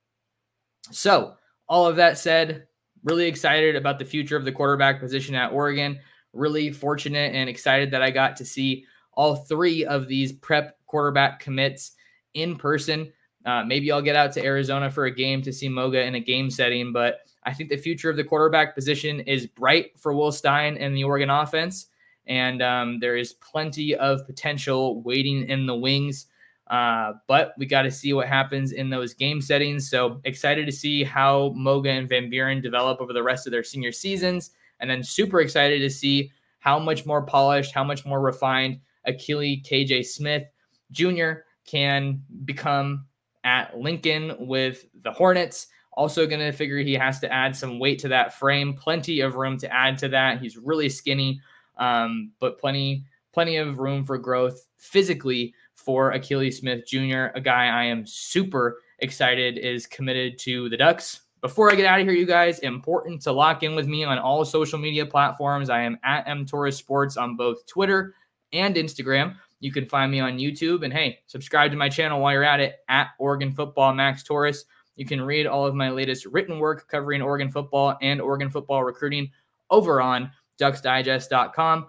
So, 0.92 1.36
all 1.70 1.86
of 1.86 1.96
that 1.96 2.18
said, 2.18 2.68
really 3.06 3.26
excited 3.26 3.78
about 3.78 4.00
the 4.00 4.06
future 4.06 4.36
of 4.36 4.44
the 4.44 4.52
quarterback 4.52 5.00
position 5.00 5.34
at 5.34 5.54
Oregon. 5.54 5.98
Really 6.34 6.72
fortunate 6.72 7.34
and 7.34 7.50
excited 7.50 7.92
that 7.92 8.02
I 8.02 8.12
got 8.12 8.36
to 8.36 8.46
see 8.46 8.86
all 9.14 9.36
three 9.36 9.86
of 9.86 10.08
these 10.08 10.32
prep 10.32 10.78
quarterback 10.86 11.40
commits 11.40 11.92
in 12.34 12.56
person. 12.56 13.12
Uh, 13.46 13.64
maybe 13.64 13.92
I'll 13.92 14.02
get 14.02 14.16
out 14.16 14.32
to 14.34 14.44
Arizona 14.44 14.90
for 14.90 15.06
a 15.06 15.12
game 15.14 15.42
to 15.42 15.52
see 15.52 15.68
Moga 15.68 16.04
in 16.04 16.16
a 16.16 16.20
game 16.20 16.50
setting, 16.50 16.94
but 16.94 17.22
I 17.44 17.54
think 17.54 17.70
the 17.70 17.78
future 17.78 18.10
of 18.10 18.18
the 18.18 18.24
quarterback 18.24 18.76
position 18.76 19.22
is 19.22 19.48
bright 19.48 19.98
for 19.98 20.14
Will 20.14 20.32
Stein 20.32 20.78
and 20.78 20.96
the 20.96 21.04
Oregon 21.04 21.30
offense. 21.30 21.88
And 22.28 22.62
um, 22.62 23.00
there 23.00 23.18
is 23.18 23.34
plenty 23.34 23.96
of 23.96 24.26
potential 24.28 25.02
waiting 25.02 25.50
in 25.50 25.66
the 25.66 25.76
wings. 25.76 26.28
Uh, 26.68 27.14
but 27.28 27.54
we 27.58 27.66
got 27.66 27.82
to 27.82 27.92
see 27.92 28.14
what 28.14 28.28
happens 28.28 28.72
in 28.72 28.90
those 28.90 29.14
game 29.14 29.42
settings. 29.42 29.90
So 29.90 30.22
excited 30.24 30.66
to 30.68 30.72
see 30.72 31.04
how 31.04 31.52
Moga 31.56 31.90
and 31.90 32.08
Van 32.08 32.30
Buren 32.30 32.62
develop 32.62 33.02
over 33.02 33.12
the 33.12 33.24
rest 33.24 33.48
of 33.48 33.52
their 33.52 33.64
senior 33.64 33.92
seasons. 33.92 34.52
And 34.80 34.90
then 34.90 35.04
super 35.04 35.42
excited 35.42 35.80
to 35.80 35.90
see 35.90 36.32
how 36.60 36.78
much 36.80 37.06
more 37.06 37.24
polished, 37.24 37.74
how 37.74 37.84
much 37.84 38.06
more 38.06 38.22
refined 38.22 38.80
Akili 39.08 39.66
KJ 39.66 40.06
Smith 40.06 40.44
Jr. 40.92 41.32
can 41.66 42.22
become 42.46 43.06
at 43.44 43.78
Lincoln 43.78 44.36
with 44.40 44.86
the 45.04 45.12
Hornets. 45.12 45.68
Also, 45.94 46.26
going 46.26 46.40
to 46.40 46.52
figure 46.52 46.78
he 46.78 46.94
has 46.94 47.20
to 47.20 47.32
add 47.32 47.56
some 47.56 47.80
weight 47.80 48.00
to 48.00 48.08
that 48.08 48.34
frame. 48.34 48.74
Plenty 48.74 49.20
of 49.22 49.36
room 49.36 49.58
to 49.58 49.72
add 49.74 49.98
to 50.00 50.08
that. 50.10 50.40
He's 50.40 50.58
really 50.58 50.88
skinny, 50.88 51.42
um, 51.78 52.32
but 52.40 52.60
plenty, 52.60 53.06
plenty 53.34 53.58
of 53.58 53.80
room 53.80 54.06
for 54.06 54.18
growth 54.18 54.68
physically 54.78 55.54
for 55.74 56.14
Akili 56.14 56.54
Smith 56.54 56.86
Jr., 56.88 57.36
a 57.36 57.42
guy 57.42 57.66
I 57.68 57.84
am 57.86 58.06
super 58.06 58.82
excited 59.00 59.58
is 59.58 59.88
committed 59.88 60.38
to 60.40 60.70
the 60.70 60.78
Ducks. 60.78 61.22
Before 61.42 61.72
I 61.72 61.76
get 61.76 61.88
out 61.88 62.00
of 62.00 62.06
here, 62.06 62.16
you 62.16 62.28
guys, 62.28 62.60
important 62.60 63.22
to 63.24 63.32
lock 63.32 63.64
in 63.64 63.76
with 63.76 63.88
me 63.88 64.04
on 64.04 64.20
all 64.20 64.46
social 64.46 64.78
media 64.78 65.06
platforms. 65.06 65.72
I 65.72 65.82
am 65.82 65.98
at 66.04 66.28
M 66.28 66.46
Torres 66.46 66.78
Sports 66.78 67.18
on 67.18 67.36
both 67.36 67.66
Twitter 67.66 68.14
and 68.54 68.76
Instagram. 68.76 69.36
You 69.60 69.72
can 69.72 69.86
find 69.86 70.12
me 70.12 70.20
on 70.20 70.38
YouTube. 70.38 70.84
And 70.84 70.92
hey, 70.92 71.20
subscribe 71.28 71.72
to 71.72 71.78
my 71.78 71.90
channel 71.90 72.20
while 72.20 72.34
you're 72.34 72.44
at 72.44 72.60
it 72.60 72.76
at 72.90 73.10
Oregon 73.20 73.52
Football 73.52 73.94
Max 73.94 74.24
Torres. 74.24 74.66
You 74.96 75.06
can 75.06 75.22
read 75.22 75.48
all 75.48 75.66
of 75.66 75.76
my 75.76 75.90
latest 75.90 76.26
written 76.26 76.60
work 76.60 76.88
covering 76.88 77.22
Oregon 77.22 77.50
football 77.50 77.98
and 78.02 78.20
Oregon 78.20 78.50
football 78.50 78.84
recruiting 78.84 79.32
over 79.70 80.02
on 80.02 80.32
ducksdigest.com. 80.60 81.88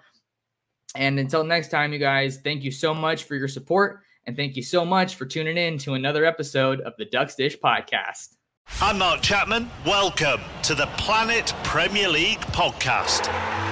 And 0.94 1.18
until 1.18 1.44
next 1.44 1.68
time, 1.68 1.92
you 1.92 1.98
guys, 1.98 2.38
thank 2.44 2.62
you 2.62 2.70
so 2.70 2.94
much 2.94 3.24
for 3.24 3.34
your 3.34 3.48
support. 3.48 4.00
And 4.26 4.36
thank 4.36 4.56
you 4.56 4.62
so 4.62 4.84
much 4.84 5.16
for 5.16 5.26
tuning 5.26 5.56
in 5.56 5.78
to 5.78 5.94
another 5.94 6.24
episode 6.24 6.80
of 6.82 6.92
the 6.96 7.06
Ducks 7.06 7.34
Dish 7.34 7.58
Podcast. 7.58 8.36
I'm 8.80 8.98
Mark 8.98 9.22
Chapman. 9.22 9.68
Welcome 9.84 10.40
to 10.62 10.74
the 10.74 10.86
Planet 10.96 11.52
Premier 11.64 12.08
League 12.08 12.40
podcast. 12.40 13.71